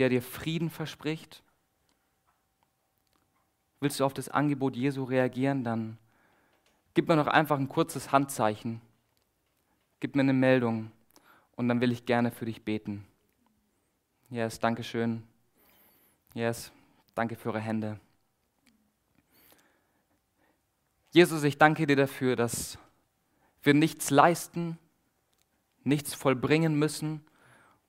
der 0.00 0.08
dir 0.08 0.22
Frieden 0.22 0.70
verspricht? 0.70 1.44
Willst 3.78 4.00
du 4.00 4.04
auf 4.04 4.14
das 4.14 4.28
Angebot 4.28 4.74
Jesu 4.74 5.04
reagieren, 5.04 5.62
dann 5.62 5.98
Gib 6.96 7.08
mir 7.08 7.16
noch 7.16 7.26
einfach 7.26 7.58
ein 7.58 7.68
kurzes 7.68 8.10
Handzeichen. 8.10 8.80
Gib 10.00 10.16
mir 10.16 10.22
eine 10.22 10.32
Meldung 10.32 10.90
und 11.54 11.68
dann 11.68 11.82
will 11.82 11.92
ich 11.92 12.06
gerne 12.06 12.30
für 12.30 12.46
dich 12.46 12.64
beten. 12.64 13.04
Yes, 14.30 14.60
danke 14.60 14.82
schön. 14.82 15.22
Yes, 16.32 16.72
danke 17.14 17.36
für 17.36 17.50
eure 17.50 17.60
Hände. 17.60 18.00
Jesus, 21.10 21.44
ich 21.44 21.58
danke 21.58 21.86
dir 21.86 21.96
dafür, 21.96 22.34
dass 22.34 22.78
wir 23.62 23.74
nichts 23.74 24.08
leisten, 24.08 24.78
nichts 25.86 26.14
vollbringen 26.14 26.78
müssen, 26.78 27.22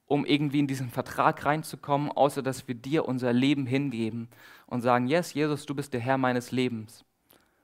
um 0.05 0.25
irgendwie 0.25 0.59
in 0.59 0.67
diesen 0.67 0.89
Vertrag 0.89 1.45
reinzukommen, 1.45 2.11
außer 2.11 2.41
dass 2.41 2.67
wir 2.67 2.75
dir 2.75 3.05
unser 3.05 3.33
Leben 3.33 3.65
hingeben 3.65 4.29
und 4.67 4.81
sagen, 4.81 5.07
yes, 5.07 5.33
Jesus, 5.33 5.65
du 5.65 5.75
bist 5.75 5.93
der 5.93 5.99
Herr 5.99 6.17
meines 6.17 6.51
Lebens 6.51 7.03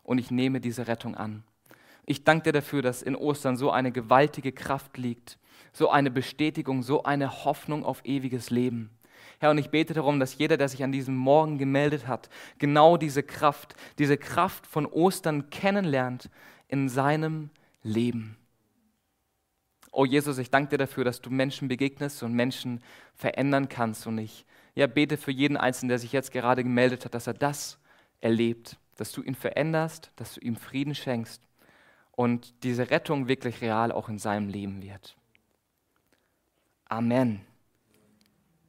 und 0.04 0.18
ich 0.18 0.30
nehme 0.30 0.60
diese 0.60 0.88
Rettung 0.88 1.16
an. 1.16 1.44
Ich 2.06 2.26
danke 2.26 2.44
dir 2.44 2.52
dafür, 2.52 2.82
dass 2.82 3.02
in 3.02 3.16
Ostern 3.16 3.56
so 3.56 3.72
eine 3.72 3.92
gewaltige 3.92 4.52
Kraft 4.52 4.98
liegt, 4.98 5.38
so 5.72 5.90
eine 5.90 6.12
Bestätigung, 6.12 6.84
so 6.84 7.04
eine 7.04 7.46
Hoffnung 7.46 7.86
auf 7.86 8.04
ewiges 8.04 8.50
Leben. 8.50 8.90
Herr, 9.40 9.52
und 9.52 9.58
ich 9.58 9.70
bete 9.70 9.94
darum, 9.94 10.20
dass 10.20 10.38
jeder, 10.38 10.58
der 10.58 10.68
sich 10.68 10.84
an 10.84 10.92
diesem 10.92 11.16
Morgen 11.16 11.58
gemeldet 11.58 12.08
hat, 12.08 12.30
genau 12.60 12.98
diese 12.98 13.24
Kraft, 13.24 13.76
diese 14.00 14.18
Kraft 14.18 14.68
von 14.68 14.86
Ostern 14.86 15.50
kennenlernt 15.50 16.30
in 16.68 16.90
seinem 16.90 17.50
Leben. 17.84 18.38
Oh 19.94 20.06
Jesus, 20.06 20.38
ich 20.40 20.50
danke 20.50 20.72
dir 20.72 20.78
dafür, 20.80 21.06
dass 21.06 21.22
du 21.22 21.30
Menschen 21.30 21.68
begegnest 21.68 22.24
und 22.24 22.34
Menschen 22.34 22.82
verändern 23.16 23.70
kannst. 23.70 24.08
Und 24.08 24.18
ich 24.18 24.46
ja, 24.76 24.88
bete 24.88 25.18
für 25.18 25.32
jeden 25.32 25.56
Einzelnen, 25.56 25.90
der 25.90 26.00
sich 26.00 26.12
jetzt 26.12 26.32
gerade 26.32 26.64
gemeldet 26.64 27.06
hat, 27.06 27.14
dass 27.14 27.28
er 27.28 27.36
das 27.36 27.78
erlebt 28.20 28.78
dass 28.98 29.12
du 29.12 29.22
ihn 29.22 29.36
veränderst, 29.36 30.12
dass 30.16 30.36
du 30.36 30.42
ihm 30.42 30.56
Frieden 30.56 30.96
schenkst 30.96 31.42
und 32.12 32.64
diese 32.64 32.90
Rettung 32.92 33.28
wirklich 33.28 33.62
real 33.62 33.92
auch 33.92 34.10
in 34.10 34.20
seinem 34.20 34.50
Leben 34.50 34.82
wird. 34.82 35.16
Amen. 36.86 37.42